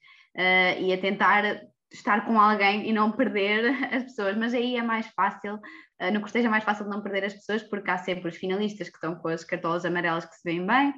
e 0.82 0.92
a 0.92 0.98
tentar 0.98 1.46
estar 1.92 2.26
com 2.26 2.40
alguém 2.40 2.90
e 2.90 2.94
não 2.94 3.12
perder 3.12 3.66
as 3.94 4.04
pessoas, 4.04 4.36
mas 4.38 4.54
aí 4.54 4.76
é 4.78 4.84
mais 4.84 5.08
fácil, 5.08 5.56
uh, 5.56 6.12
no 6.14 6.22
cortejo 6.22 6.48
é 6.48 6.50
mais 6.50 6.64
fácil 6.64 6.86
não 6.86 7.02
perder 7.02 7.26
as 7.26 7.34
pessoas 7.34 7.64
porque 7.64 7.90
há 7.92 7.98
sempre 7.98 8.30
os 8.30 8.38
finalistas 8.38 8.90
que 8.90 8.96
estão 8.96 9.16
com 9.16 9.28
as 9.28 9.44
cartolas 9.44 9.86
amarelas 9.86 10.26
que 10.26 10.36
se 10.36 10.42
veem 10.44 10.66
bem, 10.66 10.94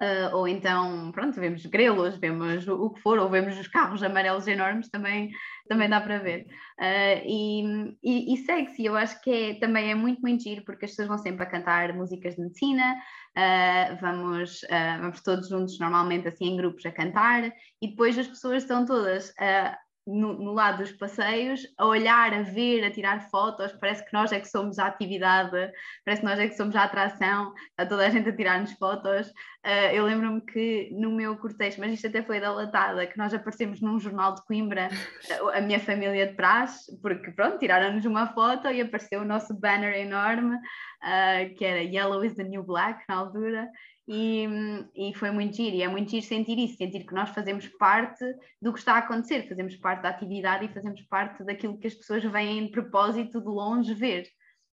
Uh, 0.00 0.30
ou 0.32 0.46
então, 0.46 1.10
pronto, 1.10 1.40
vemos 1.40 1.66
grelos, 1.66 2.16
vemos 2.18 2.68
o, 2.68 2.84
o, 2.84 2.90
que 2.90 3.00
for, 3.00 3.18
ou 3.18 3.28
vemos 3.28 3.58
os 3.58 3.66
carros 3.66 4.00
amarelos 4.00 4.46
enormes, 4.46 4.88
também, 4.88 5.28
também 5.68 5.88
dá 5.88 6.00
para 6.00 6.20
ver. 6.20 6.46
Uh, 6.78 7.20
e, 7.26 7.96
e, 8.00 8.34
e 8.34 8.36
segue-se, 8.36 8.84
eu 8.84 8.96
acho 8.96 9.20
que 9.20 9.30
é, 9.30 9.54
também 9.54 9.90
é 9.90 9.96
muito, 9.96 10.20
muito 10.20 10.44
giro, 10.44 10.62
porque 10.64 10.84
as 10.84 10.92
pessoas 10.92 11.08
vão 11.08 11.18
sempre 11.18 11.42
a 11.42 11.50
cantar 11.50 11.92
músicas 11.94 12.36
de 12.36 12.42
medicina, 12.42 12.94
uh, 13.36 13.96
vamos, 14.00 14.60
vamos 15.00 15.20
todos 15.20 15.48
juntos, 15.48 15.80
normalmente 15.80 16.28
assim 16.28 16.46
em 16.46 16.56
grupos, 16.56 16.86
a 16.86 16.92
cantar, 16.92 17.52
e 17.82 17.88
depois 17.88 18.16
as 18.16 18.28
pessoas 18.28 18.62
estão 18.62 18.86
todas 18.86 19.34
no, 20.08 20.32
no, 20.32 20.52
lado 20.54 20.78
dos 20.78 20.92
passeios, 20.92 21.60
a 21.76 21.84
olhar, 21.84 22.32
a 22.32 22.42
ver, 22.42 22.82
a 22.82 22.90
tirar 22.90 23.28
fotos, 23.28 23.72
parece 23.72 24.04
que 24.06 24.12
nós 24.12 24.32
é 24.32 24.40
que 24.40 24.48
somos 24.48 24.78
a 24.78 24.86
atividade, 24.86 25.70
parece 26.02 26.22
que 26.22 26.26
nós 26.26 26.38
é 26.38 26.48
que 26.48 26.56
somos 26.56 26.74
a 26.74 26.84
atração, 26.84 27.52
está 27.70 27.84
toda 27.84 28.06
a 28.06 28.10
gente 28.10 28.28
a 28.28 28.34
tirar-nos 28.34 28.72
fotos. 28.72 29.28
Uh, 29.66 29.92
eu 29.92 30.06
lembro-me 30.06 30.40
que 30.40 30.88
no 30.92 31.12
meu 31.12 31.36
cortejo, 31.36 31.78
mas 31.78 31.92
isto 31.92 32.06
até 32.06 32.22
foi 32.22 32.40
da 32.40 32.50
latada, 32.50 33.06
que 33.06 33.18
nós 33.18 33.34
aparecemos 33.34 33.82
num 33.82 34.00
jornal 34.00 34.34
de 34.34 34.42
Coimbra, 34.46 34.88
a 35.52 35.60
minha 35.60 35.78
família 35.78 36.26
de 36.26 36.34
praxe, 36.34 36.98
porque 37.02 37.30
pronto, 37.32 37.58
tiraram-nos 37.58 38.06
uma 38.06 38.28
foto 38.28 38.68
e 38.68 38.80
apareceu 38.80 39.20
o 39.20 39.26
nosso 39.26 39.52
banner 39.52 39.94
enorme, 39.94 40.56
uh, 40.56 41.54
que 41.54 41.64
era 41.64 41.82
Yellow 41.82 42.24
is 42.24 42.34
the 42.34 42.44
New 42.44 42.62
Black 42.62 43.04
na 43.08 43.16
altura, 43.16 43.68
e, 44.10 44.46
e, 44.96 45.14
foi 45.14 45.30
muito 45.30 45.54
giro, 45.54 45.76
e 45.76 45.82
é 45.82 45.88
muito 45.88 46.10
giro 46.10 46.24
sentir 46.24 46.58
isso, 46.58 46.78
sentir 46.78 47.04
que 47.06 47.12
nós 47.12 47.28
fazemos 47.28 47.68
parte 47.68 48.24
do 48.60 48.72
que 48.72 48.78
está 48.78 48.94
a 48.94 48.98
acontecer, 48.98 49.46
fazemos 49.46 49.76
parte 49.76 50.02
da 50.02 50.08
atividade 50.08 50.64
e 50.64 50.72
fazemos 50.72 51.02
parte 51.02 51.44
daquilo 51.44 51.78
que 51.78 51.88
as 51.88 51.94
pessoas 51.94 52.24
vêm 52.24 52.64
de 52.64 52.70
propósito 52.70 53.38
de 53.38 53.46
longe 53.46 53.92
ver. 53.92 54.26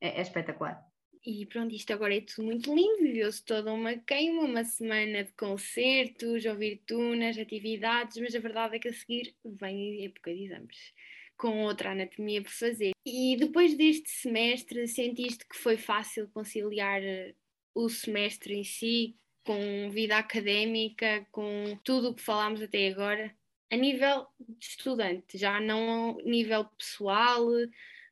É, 0.02 0.20
é 0.20 0.22
espetacular. 0.22 0.82
E 1.24 1.46
pronto, 1.46 1.76
isto 1.76 1.94
agora 1.94 2.16
é 2.16 2.22
tudo 2.22 2.46
muito 2.46 2.74
lindo, 2.74 3.04
viveu-se 3.04 3.44
toda 3.46 3.72
uma 3.72 3.96
queima, 3.98 4.46
uma 4.46 4.64
semana 4.64 5.24
de 5.24 5.32
concertos, 5.34 6.46
ouvir 6.46 6.82
tunas, 6.88 7.38
atividades, 7.38 8.18
mas 8.18 8.34
a 8.34 8.40
verdade 8.40 8.78
é 8.78 8.80
que 8.80 8.88
a 8.88 8.94
seguir 8.94 9.36
vem 9.46 10.02
a 10.02 10.06
época 10.06 10.34
de 10.34 10.46
exames, 10.46 10.94
com 11.38 11.66
outra 11.66 11.92
anatomia 11.92 12.42
por 12.42 12.52
fazer. 12.52 12.94
E 13.06 13.36
depois 13.38 13.78
deste 13.78 14.10
semestre, 14.10 14.88
sentiste 14.88 15.46
que 15.48 15.58
foi 15.58 15.78
fácil 15.78 16.30
conciliar 16.30 17.02
o 17.74 17.90
semestre 17.90 18.56
em 18.56 18.64
si, 18.64 19.16
com 19.44 19.90
vida 19.90 20.18
académica, 20.18 21.26
com 21.32 21.78
tudo 21.84 22.10
o 22.10 22.14
que 22.14 22.22
falámos 22.22 22.62
até 22.62 22.88
agora, 22.88 23.34
a 23.72 23.76
nível 23.76 24.28
de 24.40 24.66
estudante, 24.66 25.38
já 25.38 25.60
não 25.60 26.18
a 26.20 26.24
nível 26.24 26.66
pessoal, 26.78 27.46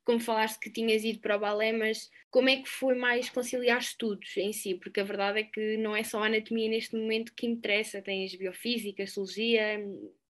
como 0.03 0.19
falaste 0.19 0.59
que 0.59 0.69
tinhas 0.69 1.03
ido 1.03 1.19
para 1.19 1.35
o 1.35 1.39
balé, 1.39 1.71
mas 1.73 2.09
como 2.29 2.49
é 2.49 2.57
que 2.57 2.69
foi 2.69 2.95
mais 2.95 3.29
conciliar 3.29 3.79
estudos 3.79 4.37
em 4.37 4.53
si? 4.53 4.75
Porque 4.75 4.99
a 4.99 5.03
verdade 5.03 5.39
é 5.39 5.43
que 5.43 5.77
não 5.77 5.95
é 5.95 6.03
só 6.03 6.23
a 6.23 6.27
anatomia 6.27 6.69
neste 6.69 6.95
momento 6.95 7.33
que 7.33 7.45
interessa, 7.45 8.01
tens 8.01 8.33
biofísica, 8.35 9.05
sociologia, 9.05 9.85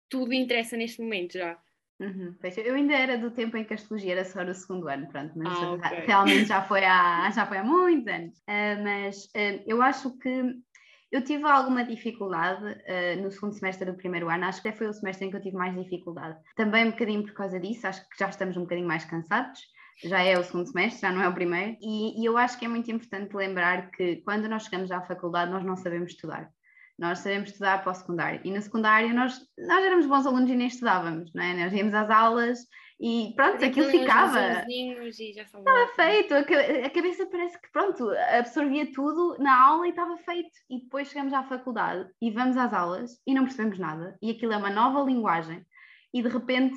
tudo 0.09 0.33
interessa 0.33 0.77
neste 0.77 1.01
momento 1.01 1.33
já. 1.35 1.61
Uhum, 2.01 2.35
eu 2.65 2.75
ainda 2.75 2.93
era 2.93 3.17
do 3.17 3.31
tempo 3.31 3.57
em 3.57 3.65
que 3.65 3.73
a 3.73 3.77
astrologia 3.77 4.13
era 4.13 4.25
só 4.25 4.43
no 4.43 4.53
segundo 4.53 4.89
ano, 4.89 5.07
pronto, 5.07 5.33
mas 5.37 5.57
ah, 5.59 5.73
okay. 5.73 6.01
realmente 6.01 6.47
já 6.47 6.63
foi, 6.63 6.85
há, 6.85 7.31
já 7.35 7.47
foi 7.47 7.59
há 7.59 7.65
muitos 7.65 8.13
anos. 8.13 8.39
Uh, 8.39 8.83
mas 8.83 9.25
uh, 9.27 9.63
eu 9.65 9.81
acho 9.81 10.17
que 10.19 10.55
eu 11.13 11.23
tive 11.23 11.45
alguma 11.45 11.85
dificuldade 11.85 12.65
uh, 12.65 13.23
no 13.23 13.31
segundo 13.31 13.53
semestre 13.53 13.89
do 13.89 13.97
primeiro 13.97 14.29
ano, 14.29 14.45
acho 14.47 14.61
que 14.61 14.69
até 14.69 14.77
foi 14.77 14.89
o 14.89 14.93
semestre 14.93 15.27
em 15.27 15.31
que 15.31 15.37
eu 15.37 15.41
tive 15.41 15.57
mais 15.57 15.73
dificuldade. 15.77 16.37
Também 16.57 16.87
um 16.87 16.91
bocadinho 16.91 17.23
por 17.23 17.33
causa 17.35 17.61
disso, 17.61 17.87
acho 17.87 18.01
que 18.09 18.19
já 18.19 18.29
estamos 18.29 18.57
um 18.57 18.63
bocadinho 18.63 18.89
mais 18.89 19.05
cansados, 19.05 19.61
já 20.03 20.21
é 20.21 20.37
o 20.37 20.43
segundo 20.43 20.67
semestre, 20.67 21.01
já 21.01 21.13
não 21.13 21.23
é 21.23 21.29
o 21.29 21.35
primeiro, 21.35 21.77
e, 21.81 22.21
e 22.21 22.25
eu 22.25 22.37
acho 22.37 22.59
que 22.59 22.65
é 22.65 22.69
muito 22.69 22.91
importante 22.91 23.33
lembrar 23.37 23.93
que 23.93 24.17
quando 24.25 24.49
nós 24.49 24.65
chegamos 24.65 24.91
à 24.91 25.01
faculdade 25.01 25.53
nós 25.53 25.65
não 25.65 25.77
sabemos 25.77 26.11
estudar 26.11 26.51
nós 26.99 27.19
sabemos 27.19 27.51
estudar 27.51 27.83
para 27.83 27.93
o 27.93 27.95
secundário. 27.95 28.41
E 28.45 28.51
na 28.51 28.61
secundária 28.61 29.13
nós, 29.13 29.41
nós 29.59 29.85
éramos 29.85 30.07
bons 30.07 30.27
alunos 30.27 30.51
e 30.51 30.55
nem 30.55 30.69
estudávamos, 30.69 31.33
não 31.35 31.43
é? 31.43 31.55
Nós 31.55 31.73
íamos 31.73 31.95
às 31.95 32.11
aulas 32.11 32.67
e 33.01 33.33
pronto, 33.35 33.65
aquilo 33.65 33.91
ficava. 33.91 34.65
Estava 35.59 35.89
feito, 35.97 36.35
a 36.35 36.91
cabeça 36.91 37.27
parece 37.27 37.61
que 37.61 37.71
pronto, 37.73 38.09
absorvia 38.39 38.91
tudo 38.93 39.37
na 39.39 39.67
aula 39.67 39.87
e 39.87 39.91
estava 39.91 40.17
feito. 40.19 40.51
E 40.71 40.83
depois 40.83 41.09
chegamos 41.09 41.33
à 41.33 41.43
faculdade 41.43 42.09
e 42.23 42.31
vamos 42.31 42.57
às 42.57 42.73
aulas 42.73 43.21
e 43.27 43.35
não 43.35 43.45
percebemos 43.45 43.79
nada. 43.79 44.17
E 44.23 44.31
aquilo 44.31 44.53
é 44.53 44.57
uma 44.57 44.71
nova 44.71 45.03
linguagem. 45.03 45.65
E 46.13 46.23
de 46.23 46.29
repente 46.29 46.77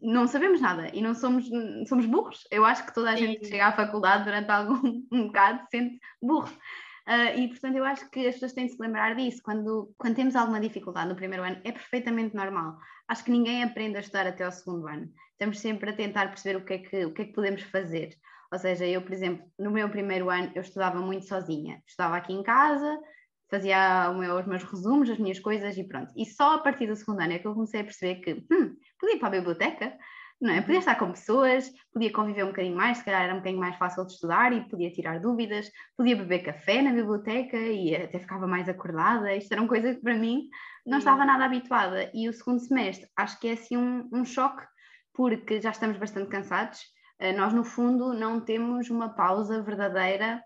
não 0.00 0.28
sabemos 0.28 0.60
nada 0.60 0.90
e 0.94 1.00
não 1.00 1.14
somos, 1.14 1.48
somos 1.88 2.06
burros. 2.06 2.46
Eu 2.50 2.64
acho 2.64 2.86
que 2.86 2.94
toda 2.94 3.10
a 3.10 3.16
gente 3.16 3.40
que 3.40 3.46
chega 3.46 3.66
à 3.66 3.72
faculdade 3.72 4.24
durante 4.24 4.50
algum 4.50 5.02
um 5.10 5.26
bocado 5.26 5.62
se 5.64 5.70
sente 5.70 5.98
burro. 6.22 6.52
Uh, 7.06 7.38
e, 7.38 7.48
portanto, 7.48 7.76
eu 7.76 7.84
acho 7.84 8.08
que 8.10 8.26
as 8.26 8.34
pessoas 8.34 8.54
têm 8.54 8.66
de 8.66 8.72
se 8.72 8.80
lembrar 8.80 9.14
disso. 9.14 9.42
Quando, 9.42 9.94
quando 9.98 10.16
temos 10.16 10.34
alguma 10.34 10.60
dificuldade 10.60 11.08
no 11.08 11.16
primeiro 11.16 11.44
ano, 11.44 11.60
é 11.62 11.70
perfeitamente 11.70 12.34
normal. 12.34 12.78
Acho 13.06 13.24
que 13.24 13.30
ninguém 13.30 13.62
aprende 13.62 13.96
a 13.96 14.00
estudar 14.00 14.26
até 14.26 14.44
ao 14.44 14.52
segundo 14.52 14.88
ano. 14.88 15.12
Estamos 15.32 15.58
sempre 15.60 15.90
a 15.90 15.92
tentar 15.92 16.28
perceber 16.28 16.56
o 16.56 16.64
que 16.64 16.72
é 16.74 16.78
que, 16.78 17.04
o 17.04 17.12
que, 17.12 17.22
é 17.22 17.24
que 17.26 17.32
podemos 17.32 17.62
fazer. 17.62 18.16
Ou 18.50 18.58
seja, 18.58 18.86
eu, 18.86 19.02
por 19.02 19.12
exemplo, 19.12 19.44
no 19.58 19.70
meu 19.70 19.88
primeiro 19.90 20.30
ano, 20.30 20.50
eu 20.54 20.62
estudava 20.62 21.00
muito 21.00 21.26
sozinha. 21.26 21.82
Estava 21.86 22.16
aqui 22.16 22.32
em 22.32 22.42
casa, 22.42 22.98
fazia 23.50 24.10
meu, 24.12 24.38
os 24.38 24.46
meus 24.46 24.62
resumos, 24.62 25.10
as 25.10 25.18
minhas 25.18 25.38
coisas 25.38 25.76
e 25.76 25.84
pronto. 25.84 26.12
E 26.16 26.24
só 26.24 26.54
a 26.54 26.58
partir 26.58 26.86
do 26.86 26.96
segundo 26.96 27.20
ano 27.20 27.32
é 27.34 27.38
que 27.38 27.46
eu 27.46 27.52
comecei 27.52 27.80
a 27.80 27.84
perceber 27.84 28.16
que, 28.16 28.32
hum, 28.50 28.76
podia 28.98 29.16
ir 29.16 29.18
para 29.18 29.28
a 29.28 29.32
biblioteca, 29.32 29.98
não 30.40 30.52
é? 30.52 30.60
Podia 30.60 30.78
estar 30.78 30.96
com 30.96 31.10
pessoas, 31.10 31.70
podia 31.92 32.12
conviver 32.12 32.44
um 32.44 32.48
bocadinho 32.48 32.76
mais, 32.76 32.98
se 32.98 33.04
calhar 33.04 33.22
era 33.22 33.32
um 33.32 33.38
bocadinho 33.38 33.60
mais 33.60 33.76
fácil 33.76 34.04
de 34.04 34.12
estudar 34.12 34.52
e 34.52 34.68
podia 34.68 34.90
tirar 34.90 35.20
dúvidas, 35.20 35.70
podia 35.96 36.16
beber 36.16 36.40
café 36.40 36.82
na 36.82 36.92
biblioteca 36.92 37.56
e 37.56 37.94
até 37.94 38.18
ficava 38.18 38.46
mais 38.46 38.68
acordada. 38.68 39.34
Isto 39.34 39.52
eram 39.52 39.66
coisas 39.66 39.96
que 39.96 40.02
para 40.02 40.16
mim 40.16 40.48
não 40.84 40.98
estava 40.98 41.24
nada 41.24 41.44
habituada. 41.44 42.10
E 42.12 42.28
o 42.28 42.32
segundo 42.32 42.60
semestre 42.60 43.08
acho 43.16 43.38
que 43.40 43.48
é 43.48 43.52
assim 43.52 43.76
um, 43.76 44.08
um 44.12 44.24
choque, 44.24 44.62
porque 45.14 45.60
já 45.60 45.70
estamos 45.70 45.96
bastante 45.96 46.28
cansados. 46.28 46.80
Eh, 47.18 47.32
nós, 47.32 47.52
no 47.52 47.64
fundo, 47.64 48.12
não 48.12 48.40
temos 48.40 48.90
uma 48.90 49.08
pausa 49.08 49.62
verdadeira 49.62 50.42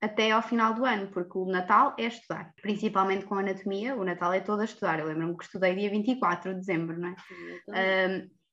até 0.00 0.30
ao 0.30 0.42
final 0.42 0.74
do 0.74 0.84
ano, 0.84 1.08
porque 1.08 1.36
o 1.36 1.46
Natal 1.46 1.94
é 1.98 2.04
estudar, 2.04 2.52
principalmente 2.62 3.24
com 3.24 3.34
anatomia, 3.34 3.96
o 3.96 4.04
Natal 4.04 4.32
é 4.32 4.40
todo 4.40 4.60
a 4.60 4.64
estudar. 4.64 5.00
Eu 5.00 5.06
lembro-me 5.06 5.36
que 5.36 5.44
estudei 5.44 5.74
dia 5.74 5.90
24 5.90 6.52
de 6.52 6.60
dezembro, 6.60 6.98
não 6.98 7.08
é? 7.08 7.16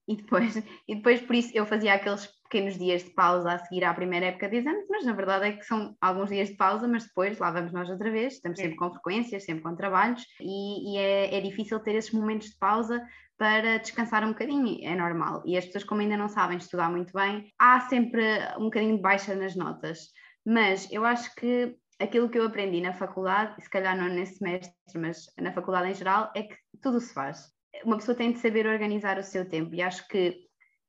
E 0.08 0.16
depois, 0.16 0.56
e 0.88 0.96
depois, 0.96 1.22
por 1.22 1.36
isso, 1.36 1.52
eu 1.54 1.66
fazia 1.66 1.94
aqueles 1.94 2.28
pequenos 2.44 2.78
dias 2.78 3.04
de 3.04 3.10
pausa 3.10 3.52
a 3.52 3.58
seguir 3.58 3.84
à 3.84 3.94
primeira 3.94 4.28
época 4.28 4.48
de 4.48 4.58
exames, 4.58 4.86
mas 4.90 5.04
na 5.04 5.14
verdade 5.14 5.46
é 5.46 5.52
que 5.54 5.66
são 5.66 5.96
alguns 6.00 6.30
dias 6.30 6.50
de 6.50 6.56
pausa, 6.56 6.88
mas 6.88 7.06
depois 7.06 7.40
lá 7.40 7.52
vamos 7.52 7.74
nós 7.74 7.90
outra 7.90 8.12
vez, 8.12 8.34
estamos 8.34 8.60
sempre 8.60 8.78
com 8.78 8.92
frequências, 8.92 9.44
sempre 9.44 9.64
com 9.64 9.76
trabalhos, 9.76 10.24
e, 10.40 10.94
e 10.94 10.98
é, 10.98 11.36
é 11.36 11.42
difícil 11.42 11.80
ter 11.80 11.96
esses 11.96 12.12
momentos 12.12 12.50
de 12.50 12.58
pausa 12.58 13.04
para 13.38 13.78
descansar 13.78 14.24
um 14.24 14.30
bocadinho, 14.30 14.80
é 14.84 14.96
normal. 14.96 15.42
E 15.46 15.58
as 15.58 15.66
pessoas, 15.66 15.84
como 15.84 16.02
ainda 16.02 16.16
não 16.16 16.30
sabem 16.30 16.58
estudar 16.58 16.90
muito 16.90 17.12
bem, 17.12 17.52
há 17.60 17.82
sempre 17.82 18.24
um 18.58 18.66
bocadinho 18.66 18.96
de 18.96 19.02
baixa 19.02 19.36
nas 19.36 19.56
notas. 19.56 20.12
Mas 20.46 20.90
eu 20.92 21.04
acho 21.04 21.34
que 21.36 21.76
aquilo 22.00 22.30
que 22.30 22.38
eu 22.38 22.46
aprendi 22.46 22.80
na 22.80 22.94
faculdade, 22.94 23.62
se 23.62 23.70
calhar 23.70 23.98
não 23.98 24.08
nesse 24.08 24.38
semestre, 24.38 24.72
mas 24.96 25.26
na 25.38 25.52
faculdade 25.52 25.90
em 25.90 25.96
geral, 25.96 26.32
é 26.36 26.44
que 26.44 26.56
tudo 26.82 27.00
se 27.02 27.14
faz 27.14 27.55
uma 27.84 27.98
pessoa 27.98 28.16
tem 28.16 28.32
de 28.32 28.40
saber 28.40 28.66
organizar 28.68 29.18
o 29.18 29.24
seu 29.24 29.48
tempo 29.48 29.74
e 29.76 29.82
acho 29.82 30.08
que 30.08 30.46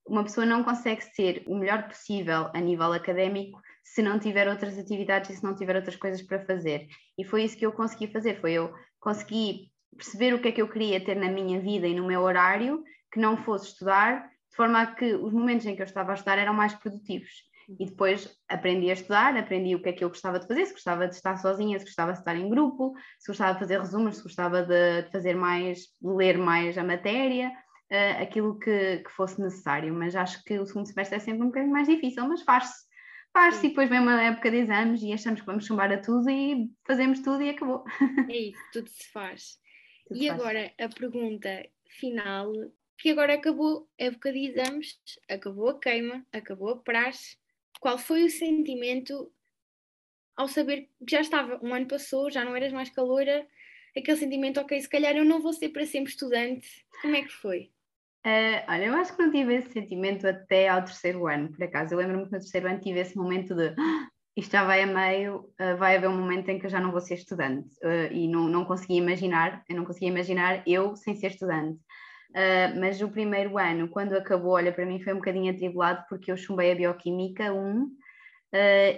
uma 0.07 0.23
pessoa 0.23 0.47
não 0.47 0.63
consegue 0.63 1.03
ser 1.03 1.43
o 1.47 1.57
melhor 1.57 1.89
possível 1.89 2.49
a 2.55 2.61
nível 2.61 2.93
académico 2.93 3.61
se 3.83 4.03
não 4.03 4.19
tiver 4.19 4.49
outras 4.49 4.79
atividades 4.79 5.31
e 5.31 5.37
se 5.37 5.45
não 5.45 5.55
tiver 5.55 5.75
outras 5.77 5.97
coisas 5.97 6.23
para 6.23 6.45
fazer. 6.45 6.87
E 7.19 7.25
foi 7.25 7.45
isso 7.45 7.57
que 7.57 7.67
eu 7.67 7.73
consegui 7.73 8.07
fazer, 8.09 8.41
foi 8.41 8.53
eu 8.53 8.73
consegui 9.01 9.71
perceber 9.97 10.35
o 10.35 10.41
que 10.41 10.49
é 10.49 10.53
que 10.53 10.63
eu 10.63 10.69
queria 10.69 11.05
ter 11.05 11.17
na 11.17 11.31
minha 11.31 11.61
vida 11.61 11.87
e 11.87 11.95
no 11.95 12.07
meu 12.07 12.23
horário, 12.23 12.85
que 13.13 13.19
não 13.19 13.37
fosse 13.37 13.69
estudar, 13.69 14.29
de 14.51 14.57
forma 14.57 14.81
a 14.81 14.87
que 14.95 15.15
os 15.15 15.33
momentos 15.33 15.67
em 15.67 15.75
que 15.75 15.83
eu 15.83 15.87
estava 15.87 16.13
a 16.13 16.15
estudar 16.15 16.39
eram 16.39 16.55
mais 16.55 16.75
produtivos 16.75 17.31
e 17.69 17.85
depois 17.85 18.29
aprendi 18.49 18.91
a 18.91 18.93
estudar, 18.93 19.37
aprendi 19.37 19.75
o 19.75 19.83
que 19.83 19.89
é 19.89 19.93
que 19.93 20.05
eu 20.05 20.09
gostava 20.09 20.39
de 20.39 20.47
fazer, 20.47 20.67
se 20.67 20.73
gostava 20.73 21.09
de 21.09 21.15
estar 21.15 21.37
sozinha, 21.37 21.79
se 21.79 21.85
gostava 21.85 22.13
de 22.13 22.19
estar 22.19 22.37
em 22.37 22.49
grupo, 22.49 22.95
se 23.19 23.29
gostava 23.29 23.55
de 23.55 23.59
fazer 23.59 23.81
resumos, 23.81 24.17
se 24.17 24.23
gostava 24.23 24.63
de 24.63 25.11
fazer 25.11 25.35
mais, 25.35 25.79
de 26.01 26.09
ler 26.09 26.39
mais 26.39 26.79
a 26.79 26.85
matéria, 26.85 27.49
uh, 27.91 28.23
aquilo 28.23 28.59
que, 28.59 28.99
que, 28.99 29.11
fosse 29.11 29.41
necessário. 29.41 29.93
Mas 29.93 30.15
acho 30.15 30.43
que 30.45 30.59
o 30.59 30.67
segundo 30.67 30.87
semestre 30.87 31.17
é 31.17 31.21
sempre 31.21 31.43
um 31.43 31.47
bocadinho 31.47 31.73
mais 31.73 31.89
difícil, 31.89 32.27
mas 32.29 32.43
faz-se. 32.43 32.87
Faz-se 33.33 33.67
e 33.67 33.69
depois 33.69 33.91
vem 33.91 34.01
uma 34.01 34.23
época 34.23 34.51
de 34.51 34.59
exames 34.59 35.03
e 35.03 35.13
achamos 35.13 35.41
que 35.41 35.47
vamos 35.47 35.67
chumbar 35.67 35.93
a 35.93 36.01
tudo 36.01 36.31
e 36.31 36.71
fazemos 36.87 37.21
tudo 37.21 37.43
e 37.43 37.51
acabou. 37.51 37.85
É 38.31 38.37
isso, 38.37 38.63
tudo 38.73 38.89
se 38.89 39.11
faz. 39.13 39.59
Tudo 40.07 40.19
e 40.19 40.31
agora 40.31 40.73
a 40.81 40.89
pergunta 40.89 41.69
final, 41.99 42.51
que 42.97 43.11
agora 43.11 43.35
acabou 43.35 43.89
a 44.01 44.05
época 44.05 44.33
de 44.33 44.47
exames, 44.47 44.97
acabou 45.29 45.69
a 45.69 45.79
queima, 45.79 46.25
acabou 46.33 46.71
a 46.71 46.77
praxe, 46.77 47.37
qual 47.81 47.99
foi 47.99 48.25
o 48.25 48.31
sentimento 48.31 49.31
ao 50.37 50.49
saber 50.49 50.89
que 51.07 51.11
já 51.11 51.21
estava, 51.21 51.59
um 51.63 51.75
ano 51.75 51.89
passou, 51.89 52.31
já 52.31 52.45
não 52.45 52.55
eras 52.55 52.73
mais 52.73 52.91
caloura, 52.91 53.47
aquele 53.97 54.17
sentimento, 54.19 54.61
ok, 54.61 54.81
se 54.81 54.89
calhar 54.89 55.17
eu 55.17 55.25
não 55.25 55.41
vou 55.41 55.53
ser 55.53 55.71
para 55.71 55.87
sempre 55.87 56.11
estudante, 56.11 56.69
como 57.01 57.17
é 57.17 57.23
que 57.23 57.33
foi? 57.33 57.71
Uh, 58.27 58.59
olha, 58.69 58.87
eu 58.87 58.95
acho 58.95 59.15
que 59.15 59.23
não 59.23 59.31
tive 59.31 59.55
esse 59.55 59.73
sentimento 59.73 60.27
até 60.27 60.69
ao 60.69 60.83
terceiro 60.85 61.29
ano, 61.29 61.49
por 61.53 61.63
acaso. 61.63 61.95
Eu 61.95 61.99
lembro-me 61.99 62.27
que 62.27 62.33
no 62.33 62.41
terceiro 62.41 62.67
ano 62.67 62.81
tive 62.81 62.99
esse 62.99 63.17
momento 63.17 63.55
de 63.55 63.69
ah, 63.69 64.09
isto 64.37 64.51
já 64.51 64.65
vai 64.65 64.83
a 64.83 64.87
meio, 64.87 65.49
uh, 65.61 65.77
vai 65.79 65.97
haver 65.97 66.09
um 66.09 66.19
momento 66.19 66.49
em 66.49 66.59
que 66.59 66.67
eu 66.67 66.71
já 66.71 66.81
não 66.81 66.91
vou 66.91 67.01
ser 67.01 67.15
estudante. 67.15 67.69
Uh, 67.85 68.13
e 68.13 68.27
não, 68.27 68.49
não 68.49 68.65
conseguia 68.65 68.99
imaginar, 68.99 69.63
eu 69.69 69.77
não 69.77 69.85
conseguia 69.85 70.09
imaginar 70.09 70.65
eu 70.67 70.97
sem 70.97 71.15
ser 71.15 71.29
estudante. 71.29 71.79
Mas 72.79 73.01
o 73.01 73.09
primeiro 73.09 73.59
ano, 73.59 73.89
quando 73.89 74.15
acabou, 74.15 74.53
olha, 74.53 74.73
para 74.73 74.85
mim 74.87 75.03
foi 75.03 75.13
um 75.13 75.17
bocadinho 75.17 75.53
atribulado 75.53 76.05
porque 76.09 76.31
eu 76.31 76.37
chumbei 76.37 76.73
a 76.73 76.75
Bioquímica 76.75 77.53
1 77.53 77.89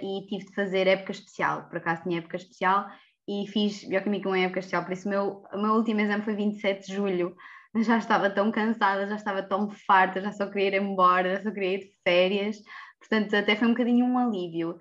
e 0.03 0.25
tive 0.27 0.45
de 0.45 0.53
fazer 0.53 0.87
época 0.87 1.11
especial. 1.11 1.67
Por 1.69 1.77
acaso 1.77 2.03
tinha 2.03 2.19
época 2.19 2.37
especial 2.37 2.87
e 3.27 3.47
fiz 3.47 3.83
Bioquímica 3.83 4.29
1 4.29 4.35
em 4.35 4.43
época 4.45 4.59
especial, 4.59 4.83
por 4.83 4.93
isso 4.93 5.07
o 5.07 5.11
meu, 5.11 5.43
meu 5.53 5.73
último 5.73 6.01
exame 6.01 6.23
foi 6.23 6.35
27 6.35 6.87
de 6.87 6.95
julho 6.95 7.35
já 7.77 7.97
estava 7.97 8.29
tão 8.29 8.51
cansada, 8.51 9.07
já 9.07 9.15
estava 9.15 9.43
tão 9.43 9.69
farta, 9.69 10.21
já 10.21 10.31
só 10.31 10.47
queria 10.47 10.77
ir 10.77 10.81
embora, 10.81 11.35
já 11.35 11.43
só 11.43 11.51
queria 11.51 11.75
ir 11.75 11.79
de 11.79 11.93
férias, 12.03 12.57
portanto 12.99 13.35
até 13.35 13.55
foi 13.55 13.67
um 13.67 13.71
bocadinho 13.71 14.05
um 14.05 14.17
alívio. 14.17 14.77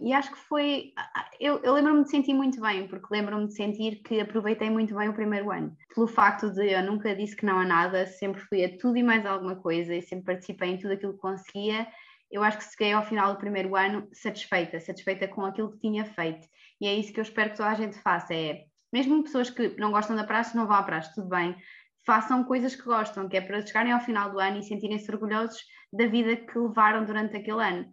E 0.00 0.12
acho 0.12 0.30
que 0.32 0.38
foi. 0.38 0.92
Eu, 1.40 1.62
eu 1.62 1.72
lembro-me 1.72 2.04
de 2.04 2.10
sentir 2.10 2.34
muito 2.34 2.60
bem, 2.60 2.86
porque 2.86 3.06
lembro-me 3.10 3.46
de 3.46 3.54
sentir 3.54 4.02
que 4.02 4.20
aproveitei 4.20 4.68
muito 4.68 4.94
bem 4.94 5.08
o 5.08 5.14
primeiro 5.14 5.50
ano. 5.50 5.74
Pelo 5.94 6.06
facto 6.06 6.50
de 6.50 6.72
eu 6.72 6.82
nunca 6.82 7.14
disse 7.16 7.34
que 7.34 7.46
não 7.46 7.58
a 7.58 7.64
nada, 7.64 8.06
sempre 8.06 8.40
fui 8.42 8.64
a 8.64 8.76
tudo 8.76 8.98
e 8.98 9.02
mais 9.02 9.24
alguma 9.24 9.56
coisa 9.56 9.94
e 9.94 10.02
sempre 10.02 10.26
participei 10.26 10.70
em 10.70 10.78
tudo 10.78 10.92
aquilo 10.92 11.14
que 11.14 11.20
conseguia. 11.20 11.86
Eu 12.30 12.42
acho 12.42 12.58
que 12.58 12.64
cheguei 12.64 12.92
ao 12.92 13.04
final 13.04 13.32
do 13.32 13.38
primeiro 13.38 13.74
ano 13.76 14.08
satisfeita, 14.12 14.80
satisfeita 14.80 15.28
com 15.28 15.44
aquilo 15.44 15.72
que 15.72 15.78
tinha 15.78 16.04
feito. 16.04 16.46
E 16.80 16.86
é 16.86 16.94
isso 16.94 17.12
que 17.12 17.20
eu 17.20 17.22
espero 17.22 17.50
que 17.50 17.56
toda 17.56 17.70
a 17.70 17.74
gente 17.74 17.98
faça: 18.00 18.34
é 18.34 18.64
mesmo 18.92 19.22
pessoas 19.22 19.48
que 19.48 19.74
não 19.78 19.90
gostam 19.90 20.16
da 20.16 20.24
praxe, 20.24 20.56
não 20.56 20.66
vão 20.66 20.76
à 20.76 20.82
praxe, 20.82 21.14
tudo 21.14 21.28
bem, 21.28 21.56
façam 22.04 22.44
coisas 22.44 22.74
que 22.74 22.82
gostam, 22.82 23.28
que 23.28 23.36
é 23.36 23.40
para 23.40 23.64
chegarem 23.64 23.92
ao 23.92 24.00
final 24.00 24.30
do 24.30 24.38
ano 24.38 24.58
e 24.58 24.62
sentirem-se 24.62 25.10
orgulhosos 25.10 25.60
da 25.92 26.06
vida 26.06 26.36
que 26.36 26.58
levaram 26.58 27.04
durante 27.04 27.36
aquele 27.36 27.62
ano. 27.62 27.88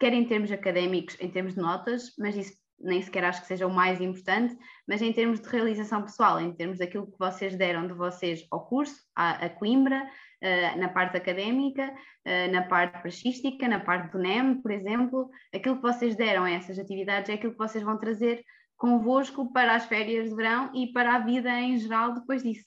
Quer 0.00 0.12
em 0.12 0.24
termos 0.24 0.50
académicos, 0.50 1.16
em 1.20 1.30
termos 1.30 1.54
de 1.54 1.60
notas, 1.60 2.14
mas 2.18 2.34
isso 2.34 2.54
nem 2.80 3.02
sequer 3.02 3.24
acho 3.24 3.42
que 3.42 3.46
seja 3.46 3.66
o 3.66 3.72
mais 3.72 4.00
importante, 4.00 4.56
mas 4.88 5.02
em 5.02 5.12
termos 5.12 5.40
de 5.40 5.48
realização 5.48 6.02
pessoal, 6.02 6.40
em 6.40 6.52
termos 6.52 6.78
daquilo 6.78 7.10
que 7.10 7.18
vocês 7.18 7.54
deram 7.54 7.86
de 7.86 7.92
vocês 7.92 8.46
ao 8.50 8.66
curso, 8.66 8.96
à, 9.14 9.48
Coimbra, 9.50 10.02
uh, 10.02 10.78
na 10.78 10.88
parte 10.88 11.16
académica, 11.16 11.92
uh, 11.92 12.50
na 12.50 12.62
parte 12.62 13.00
praxística, 13.02 13.68
na 13.68 13.80
parte 13.80 14.10
do 14.12 14.18
NEM, 14.18 14.62
por 14.62 14.70
exemplo, 14.70 15.30
aquilo 15.54 15.76
que 15.76 15.82
vocês 15.82 16.16
deram 16.16 16.44
a 16.44 16.50
essas 16.50 16.78
atividades 16.78 17.28
é 17.28 17.34
aquilo 17.34 17.52
que 17.52 17.58
vocês 17.58 17.84
vão 17.84 17.98
trazer 17.98 18.42
convosco 18.76 19.52
para 19.52 19.74
as 19.74 19.84
férias 19.84 20.30
de 20.30 20.34
verão 20.34 20.72
e 20.74 20.90
para 20.90 21.16
a 21.16 21.18
vida 21.18 21.50
em 21.60 21.76
geral 21.76 22.14
depois 22.14 22.42
disso. 22.42 22.64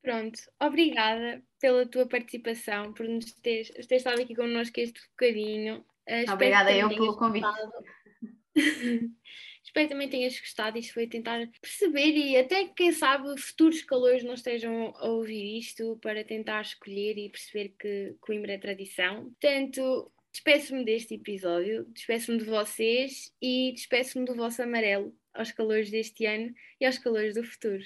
Pronto, 0.00 0.38
obrigada 0.62 1.42
pela 1.60 1.84
tua 1.84 2.06
participação, 2.06 2.92
por 2.92 3.08
nos 3.08 3.32
teres, 3.32 3.72
ter 3.88 3.96
estado 3.96 4.22
aqui 4.22 4.36
connosco 4.36 4.78
este 4.78 5.00
bocadinho. 5.10 5.84
Uh, 6.08 6.32
obrigada 6.32 6.74
eu 6.74 6.88
pelo 6.88 7.16
convite. 7.16 7.46
espero 9.76 9.88
que 9.88 9.92
também 9.94 10.08
tenhas 10.08 10.38
gostado. 10.38 10.78
Isto 10.78 10.94
foi 10.94 11.06
tentar 11.06 11.46
perceber 11.60 12.16
e 12.16 12.36
até, 12.36 12.66
quem 12.68 12.92
sabe, 12.92 13.38
futuros 13.40 13.82
calores 13.82 14.24
não 14.24 14.34
estejam 14.34 14.94
a 14.96 15.08
ouvir 15.08 15.58
isto 15.58 15.98
para 16.00 16.24
tentar 16.24 16.62
escolher 16.62 17.18
e 17.18 17.28
perceber 17.28 17.74
que 17.78 18.16
Coimbra 18.20 18.52
é 18.52 18.58
tradição. 18.58 19.24
Portanto, 19.24 20.12
despeço-me 20.32 20.84
deste 20.84 21.14
episódio, 21.14 21.84
despeço-me 21.92 22.38
de 22.38 22.44
vocês 22.44 23.32
e 23.40 23.72
despeço-me 23.72 24.24
do 24.24 24.34
vosso 24.34 24.62
amarelo 24.62 25.14
aos 25.34 25.52
calores 25.52 25.90
deste 25.90 26.24
ano 26.24 26.52
e 26.80 26.86
aos 26.86 26.98
calores 26.98 27.34
do 27.34 27.44
futuro. 27.44 27.84